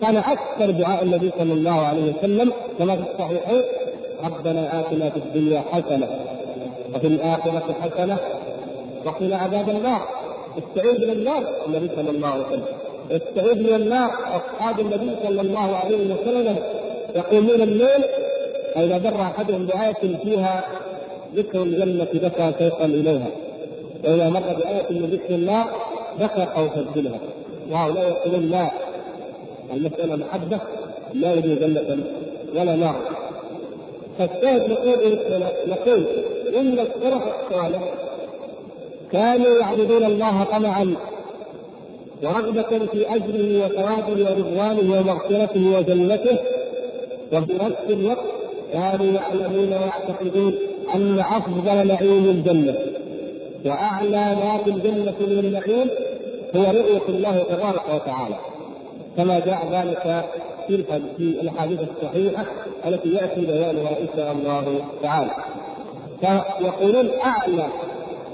[0.00, 3.62] كان أكثر دعاء النبي صلى الله عليه وسلم كما في الصحيحين
[4.24, 6.08] ربنا آتنا في الدنيا حسنة
[6.94, 8.18] وفي الآخرة حسنة
[9.04, 10.02] وقنا عذاب النار.
[10.58, 12.64] استعيذ من النار النبي صلى الله عليه وسلم.
[13.10, 14.10] استعيذ من النار.
[14.10, 16.56] أصحاب النبي صلى الله عليه وسلم
[17.16, 18.04] يقومون الليل
[18.74, 20.64] فإذا در أحدهم بآية فيها
[21.34, 23.26] ذكر الجنة بكى شوقا إليها.
[24.04, 25.66] وإذا مر بآية من ذكر النار
[26.20, 27.18] بكى خوفا منها.
[27.70, 28.70] وهؤلاء يقولون لا.
[29.72, 30.58] المسألة محبة
[31.14, 31.98] لا يريد جنة
[32.54, 32.96] ولا نار
[34.18, 35.18] فالشاهد نقول
[35.66, 36.04] نقول
[36.56, 37.82] إن السلف الصالح
[39.12, 40.94] كانوا يعبدون الله طمعا
[42.22, 46.38] ورغبة في أجره وثوابه ورضوانه ومغفرته وجنته
[47.32, 48.24] وفي نفس الوقت
[48.72, 50.54] كانوا يعلمون ويعتقدون
[50.94, 52.74] أن أفضل نعيم الجنة
[53.66, 55.90] وأعلى ما في الجنة من النعيم
[56.56, 58.36] هو رؤية الله تبارك وتعالى.
[59.16, 60.24] كما جاء ذلك
[60.66, 60.84] في
[61.16, 62.44] في الأحاديث الصحيحة
[62.86, 65.30] التي يأتي بيانها إن شاء الله تعالى.
[66.20, 67.66] فيقولون اعلى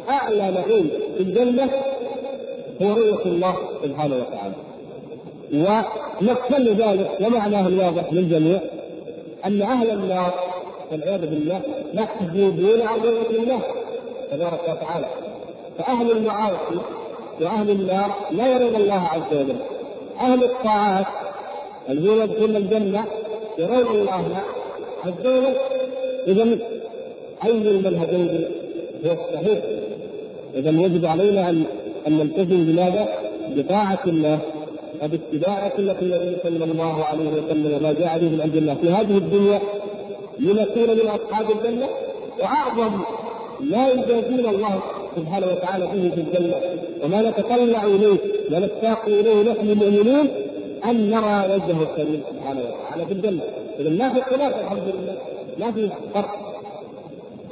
[0.09, 1.71] أعلى نعيم في الجنة
[2.83, 4.55] هو رؤية الله سبحانه وتعالى.
[5.53, 8.61] ونقتل ذلك ومعناه الواضح للجميع
[9.47, 10.35] أن أهل النار
[10.93, 11.61] والعياذ بالله
[11.95, 13.61] محجوبون عن رؤية الله
[14.31, 15.07] تبارك وتعالى.
[15.79, 16.79] فأهل المعاصي
[17.41, 19.57] وأهل النار لا يرون الله عز وجل.
[20.21, 21.07] أهل الطاعات.
[21.91, 23.05] الذين يدخلون الجنة
[23.59, 24.43] يرون الله
[25.07, 25.45] وجل
[26.27, 26.43] إذا
[27.45, 28.45] اي المنهجين
[29.07, 29.59] هو الصحيح؟
[30.55, 31.65] إذا يجب علينا ان
[32.07, 33.09] أن نلتزم بماذا؟
[33.57, 34.39] بطاعة الله
[35.03, 38.75] وباتباع سنة النبي صلى الله عليه وسلم وما جاء به من الله.
[38.75, 39.61] في هذه الدنيا
[40.39, 41.89] لنكون من أصحاب الجنة
[42.41, 43.01] وأعظم
[43.61, 44.81] ما يجازينا الله
[45.17, 46.57] سبحانه وتعالى به في الجنة.
[47.05, 48.19] وما نتطلع إليه
[48.53, 50.29] ونشتاق إليه نحن المؤمنين
[50.85, 53.43] أن نرى وجهه الكريم سبحانه وتعالى في الجنة.
[53.81, 55.17] اذا ما في خلاف الحمد لله
[55.59, 56.31] ما في فرق.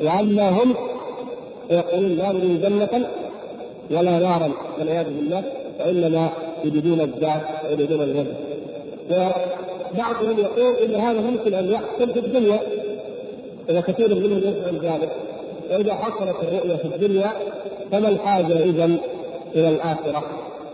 [0.05, 0.75] واما هم
[1.71, 3.07] يقولون لا نريد جنة
[3.91, 5.43] ولا نارا والعياذ بالله
[5.81, 6.31] وانما
[6.65, 8.35] يريدون الذات ويريدون الوجه
[9.11, 12.61] وبعضهم يقول إن هذا ممكن أن يحصل في الدنيا
[13.69, 15.11] إذا كثير منهم يفعل ذلك.
[15.71, 17.33] واذا حصلت الرؤية في الدنيا
[17.93, 18.85] فما الحاجة اذا
[19.55, 20.25] إلى الآخرة؟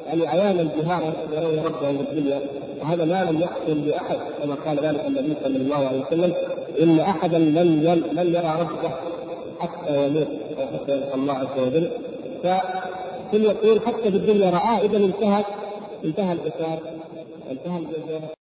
[0.07, 2.41] يعني عيانا جهارا يرون ربهم في الدنيا
[2.81, 6.35] وهذا ما لم يحصل لأحد كما قال ذلك النبي صلى الله عليه وسلم
[6.83, 8.91] إن أحدا لن لن يرى ربه
[9.61, 10.29] حتى يموت
[10.59, 11.91] أو حتى يلقى الله عز وجل.
[12.43, 15.45] فكل يقول حتى في الدنيا رآه اذا انتهت
[16.05, 16.79] انتهى الحساب
[17.51, 18.40] انتهى الجزاء.